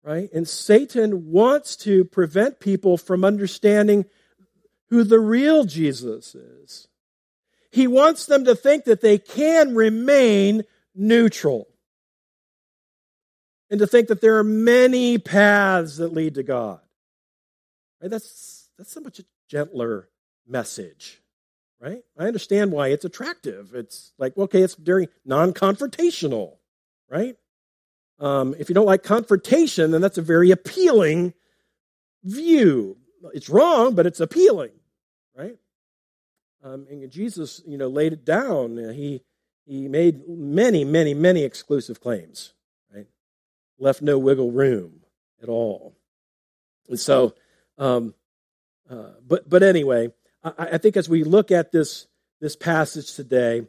Right? 0.03 0.29
And 0.31 0.47
Satan 0.47 1.31
wants 1.31 1.75
to 1.77 2.05
prevent 2.05 2.59
people 2.59 2.97
from 2.97 3.25
understanding 3.25 4.05
who 4.95 5.03
the 5.03 5.19
real 5.19 5.65
Jesus 5.65 6.35
is. 6.35 6.87
He 7.69 7.85
wants 7.85 8.27
them 8.27 8.45
to 8.45 8.55
think 8.55 8.85
that 8.85 9.01
they 9.01 9.17
can 9.17 9.75
remain 9.75 10.63
neutral. 10.95 11.67
And 13.69 13.79
to 13.79 13.87
think 13.87 14.07
that 14.07 14.21
there 14.21 14.37
are 14.37 14.43
many 14.43 15.17
paths 15.17 15.97
that 15.97 16.13
lead 16.13 16.35
to 16.35 16.43
God. 16.43 16.79
Right? 18.01 18.09
That's, 18.09 18.69
that's 18.77 18.93
so 18.93 19.01
much 19.01 19.19
a 19.19 19.25
gentler 19.49 20.07
message. 20.47 21.21
Right? 21.81 22.03
I 22.17 22.27
understand 22.27 22.71
why 22.71 22.87
it's 22.87 23.03
attractive. 23.03 23.75
It's 23.75 24.13
like, 24.17 24.37
okay, 24.37 24.61
it's 24.61 24.75
very 24.75 25.09
non 25.25 25.51
confrontational. 25.51 26.53
Right? 27.09 27.35
Um, 28.19 28.55
if 28.57 28.69
you 28.69 28.75
don't 28.75 28.85
like 28.85 29.03
confrontation, 29.03 29.91
then 29.91 29.99
that's 29.99 30.17
a 30.17 30.21
very 30.21 30.51
appealing 30.51 31.33
view. 32.23 32.95
It's 33.33 33.49
wrong, 33.49 33.95
but 33.95 34.05
it's 34.05 34.19
appealing, 34.19 34.71
right? 35.35 35.57
Um, 36.63 36.87
and 36.89 37.09
Jesus, 37.11 37.61
you 37.67 37.77
know, 37.77 37.87
laid 37.87 38.13
it 38.13 38.25
down. 38.25 38.77
He 38.93 39.21
he 39.65 39.87
made 39.87 40.27
many, 40.27 40.83
many, 40.83 41.13
many 41.13 41.43
exclusive 41.43 41.99
claims, 41.99 42.53
right? 42.93 43.07
Left 43.79 44.01
no 44.01 44.17
wiggle 44.17 44.51
room 44.51 45.01
at 45.41 45.49
all. 45.49 45.95
And 46.87 46.99
so, 46.99 47.33
um, 47.77 48.13
uh, 48.89 49.11
but 49.27 49.49
but 49.49 49.63
anyway, 49.63 50.09
I, 50.43 50.51
I, 50.73 50.77
think 50.77 50.97
as 50.97 51.09
we 51.09 51.23
look 51.23 51.51
at 51.51 51.71
this 51.71 52.07
this 52.41 52.55
passage 52.55 53.15
today, 53.15 53.67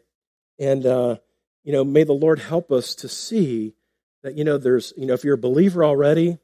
and 0.59 0.85
uh, 0.85 1.17
you 1.65 1.73
know, 1.73 1.85
may 1.85 2.05
the 2.05 2.13
Lord 2.13 2.39
help 2.39 2.71
us 2.71 2.95
to 2.97 3.09
see 3.09 3.75
that 4.23 4.35
you 4.35 4.45
know 4.45 4.59
there's 4.59 4.93
you 4.97 5.07
know 5.07 5.15
if 5.15 5.25
you're 5.25 5.35
a 5.35 5.39
believer 5.39 5.85
already, 5.85 6.39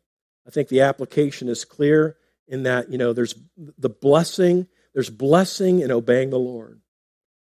I 0.47 0.51
think 0.51 0.69
the 0.69 0.83
application 0.83 1.49
is 1.49 1.65
clear 1.65 2.17
in 2.49 2.63
that 2.63 2.91
you 2.91 2.99
know 2.99 3.13
there's 3.13 3.35
the 3.57 3.91
blessing, 3.91 4.67
there's 4.95 5.11
blessing 5.11 5.81
in 5.81 5.91
obeying 5.91 6.31
the 6.31 6.39
Lord. 6.39 6.81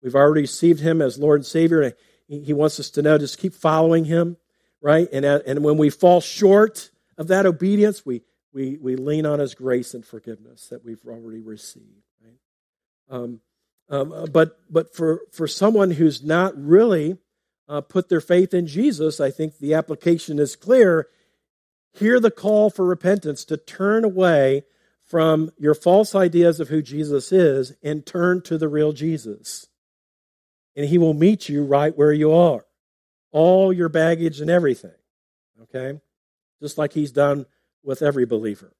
We've 0.02 0.14
already 0.14 0.42
received 0.42 0.80
him 0.80 1.00
as 1.00 1.18
Lord 1.18 1.40
and 1.40 1.46
Savior. 1.46 1.94
He 2.28 2.52
wants 2.52 2.78
us 2.80 2.90
to 2.90 3.02
know 3.02 3.18
just 3.18 3.38
keep 3.38 3.54
following 3.54 4.04
him, 4.04 4.36
right? 4.80 5.08
And, 5.12 5.24
uh, 5.24 5.40
and 5.46 5.64
when 5.64 5.78
we 5.78 5.90
fall 5.90 6.20
short 6.20 6.90
of 7.16 7.28
that 7.28 7.46
obedience, 7.46 8.04
we, 8.04 8.22
we, 8.52 8.78
we 8.80 8.96
lean 8.96 9.26
on 9.26 9.38
his 9.38 9.54
grace 9.54 9.94
and 9.94 10.04
forgiveness 10.04 10.68
that 10.68 10.84
we've 10.84 11.04
already 11.06 11.40
received, 11.40 12.04
right? 12.22 12.38
Um, 13.08 13.40
um, 13.88 14.12
uh, 14.12 14.26
but 14.26 14.58
but 14.68 14.94
for, 14.94 15.22
for 15.30 15.46
someone 15.46 15.92
who's 15.92 16.22
not 16.22 16.56
really 16.56 17.18
uh, 17.68 17.80
put 17.80 18.08
their 18.08 18.20
faith 18.20 18.52
in 18.52 18.66
Jesus, 18.66 19.20
I 19.20 19.30
think 19.30 19.58
the 19.58 19.74
application 19.74 20.38
is 20.38 20.56
clear. 20.56 21.08
Hear 21.92 22.18
the 22.20 22.30
call 22.30 22.68
for 22.68 22.84
repentance 22.84 23.44
to 23.46 23.56
turn 23.56 24.04
away 24.04 24.64
from 25.06 25.50
your 25.56 25.74
false 25.74 26.14
ideas 26.14 26.60
of 26.60 26.68
who 26.68 26.82
Jesus 26.82 27.32
is 27.32 27.72
and 27.82 28.04
turn 28.04 28.42
to 28.42 28.58
the 28.58 28.68
real 28.68 28.92
Jesus. 28.92 29.68
And 30.74 30.86
he 30.86 30.98
will 30.98 31.14
meet 31.14 31.48
you 31.48 31.64
right 31.64 31.96
where 31.96 32.12
you 32.12 32.32
are. 32.32 32.66
All 33.30 33.72
your 33.72 33.88
baggage 33.88 34.40
and 34.40 34.50
everything. 34.50 34.94
Okay? 35.62 36.00
Just 36.60 36.76
like 36.76 36.92
he's 36.92 37.12
done 37.12 37.46
with 37.82 38.02
every 38.02 38.26
believer. 38.26 38.74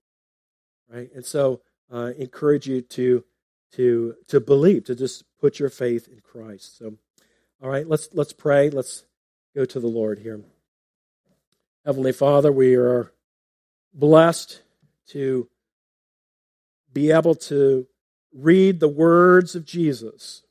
Right? 0.93 1.09
And 1.15 1.25
so 1.25 1.63
uh, 1.91 2.13
encourage 2.19 2.67
you 2.67 2.83
to 2.83 3.25
to 3.73 4.15
to 4.29 4.41
believe, 4.41 4.85
to 4.85 4.95
just 4.95 5.25
put 5.41 5.59
your 5.59 5.69
faith 5.69 6.09
in 6.09 6.21
Christ. 6.21 6.79
So 6.79 6.97
all 7.63 7.71
right, 7.71 7.89
let's 7.89 8.09
let's 8.13 8.33
pray. 8.33 8.71
Let's 8.71 9.05
go 9.55 9.65
to 9.65 9.81
the 9.81 9.87
Lord 9.87 10.19
here. 10.19 10.41
Heavenly 11.85 12.13
Father, 12.13 12.51
we 12.51 12.75
are 12.75 13.13
blessed 13.95 14.61
to 15.09 15.49
be 16.97 17.11
able 17.11 17.35
to 17.35 17.87
read 18.33 18.81
the 18.81 18.89
words 18.89 19.55
of 19.55 19.67
Jesus 19.67 20.43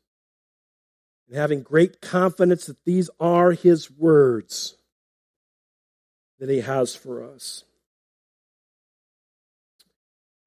and 1.28 1.36
having 1.36 1.64
great 1.64 2.02
confidence 2.02 2.68
that 2.68 2.86
these 2.86 3.10
are 3.20 3.54
his 3.54 3.90
words 3.90 4.78
that 6.40 6.48
he 6.48 6.62
has 6.62 6.94
for 6.94 7.24
us. 7.24 7.64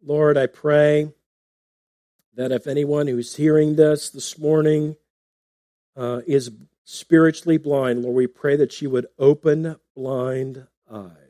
Lord, 0.01 0.39
I 0.39 0.47
pray 0.47 1.11
that 2.37 2.53
if 2.53 2.69
anyone 2.69 3.09
who's 3.09 3.35
hearing 3.35 3.75
this 3.75 4.09
this 4.09 4.39
morning 4.39 4.95
uh, 5.97 6.21
is 6.29 6.53
spiritually 6.85 7.59
blind, 7.59 8.03
Lord, 8.03 8.15
we 8.15 8.29
pray 8.29 8.55
that 8.55 8.81
you 8.81 8.89
would 8.91 9.07
open 9.19 9.75
blind 9.97 10.65
eyes. 10.89 11.28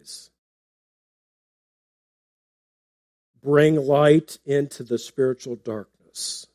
Bring 3.48 3.76
light 3.76 4.36
into 4.44 4.82
the 4.82 4.98
spiritual 4.98 5.56
darkness. 5.56 6.46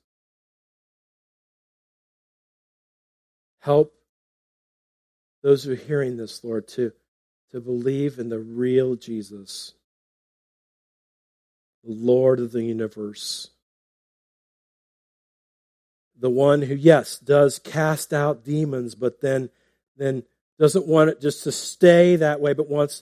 Help 3.61 3.95
those 5.41 5.63
who 5.63 5.71
are 5.71 5.75
hearing 5.75 6.17
this, 6.17 6.43
Lord, 6.43 6.67
to, 6.67 6.91
to 7.49 7.59
believe 7.59 8.19
in 8.19 8.29
the 8.29 8.37
real 8.37 8.95
Jesus, 8.95 9.73
the 11.83 11.93
Lord 11.93 12.39
of 12.39 12.51
the 12.51 12.61
universe. 12.61 13.49
The 16.19 16.29
one 16.29 16.61
who, 16.61 16.75
yes, 16.75 17.17
does 17.17 17.57
cast 17.57 18.13
out 18.13 18.45
demons, 18.45 18.93
but 18.93 19.19
then, 19.19 19.49
then 19.97 20.25
doesn't 20.59 20.85
want 20.85 21.09
it 21.09 21.19
just 21.19 21.43
to 21.45 21.51
stay 21.51 22.17
that 22.17 22.39
way, 22.39 22.53
but 22.53 22.69
wants 22.69 23.01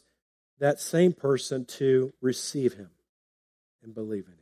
that 0.60 0.80
same 0.80 1.12
person 1.12 1.66
to 1.66 2.14
receive 2.22 2.76
him 2.76 2.92
and 3.84 3.94
believe 3.94 4.26
in 4.26 4.34
him. 4.34 4.38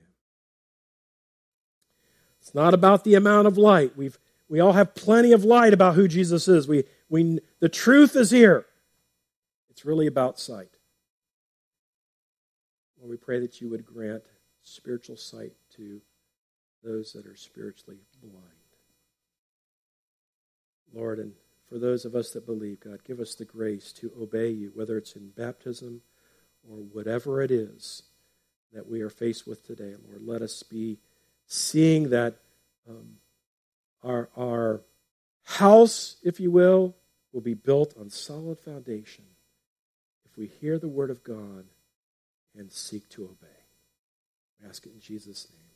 It's 2.42 2.56
not 2.56 2.74
about 2.74 3.04
the 3.04 3.16
amount 3.16 3.48
of 3.48 3.58
light. 3.58 3.96
We've 3.96 4.18
we 4.50 4.60
all 4.60 4.74
have 4.74 4.96
plenty 4.96 5.32
of 5.32 5.46
light 5.46 5.74
about 5.74 5.94
who 5.94 6.08
Jesus 6.08 6.48
is. 6.48 6.68
We, 6.68 6.84
we, 7.08 7.40
the 7.60 7.70
truth 7.70 8.16
is 8.16 8.32
here. 8.32 8.66
It's 9.70 9.86
really 9.86 10.08
about 10.08 10.40
sight. 10.40 10.72
Lord, 12.98 13.12
we 13.12 13.18
pray 13.18 13.40
that 13.40 13.62
you 13.62 13.70
would 13.70 13.86
grant 13.86 14.24
spiritual 14.64 15.18
sight 15.18 15.54
to 15.78 16.02
those 16.84 17.14
that 17.14 17.28
are 17.28 17.36
spiritually 17.36 18.00
blind. 18.22 18.46
Lord, 20.92 21.20
and 21.20 21.34
for 21.68 21.78
those 21.78 22.04
of 22.04 22.16
us 22.16 22.32
that 22.32 22.48
believe, 22.48 22.80
God, 22.80 23.04
give 23.04 23.20
us 23.20 23.36
the 23.36 23.46
grace 23.46 23.94
to 23.94 24.12
obey 24.20 24.50
you, 24.50 24.72
whether 24.74 24.98
it's 24.98 25.16
in 25.16 25.30
baptism 25.30 26.02
or 26.68 26.78
whatever 26.78 27.44
it 27.44 27.52
is 27.52 28.02
that 28.74 28.88
we 28.88 29.02
are 29.02 29.10
faced 29.10 29.48
with 29.48 29.66
today. 29.66 29.96
Lord, 30.08 30.22
let 30.22 30.42
us 30.42 30.64
be 30.64 30.98
seeing 31.48 32.10
that 32.10 32.36
um, 32.88 33.18
our, 34.04 34.30
our 34.38 34.82
house, 35.44 36.18
if 36.24 36.40
you 36.40 36.52
will, 36.52 36.96
will 37.34 37.42
be 37.42 37.54
built 37.54 37.94
on 38.00 38.10
solid 38.10 38.60
foundation 38.60 39.26
if 40.26 40.38
we 40.38 40.48
hear 40.48 40.78
the 40.78 40.88
word 40.88 41.10
of 41.10 41.24
God 41.24 41.66
and 42.58 42.72
seek 42.72 43.08
to 43.10 43.24
obey. 43.24 43.48
We 44.62 44.70
ask 44.70 44.86
it 44.86 44.94
in 44.94 45.00
Jesus' 45.00 45.48
name. 45.52 45.69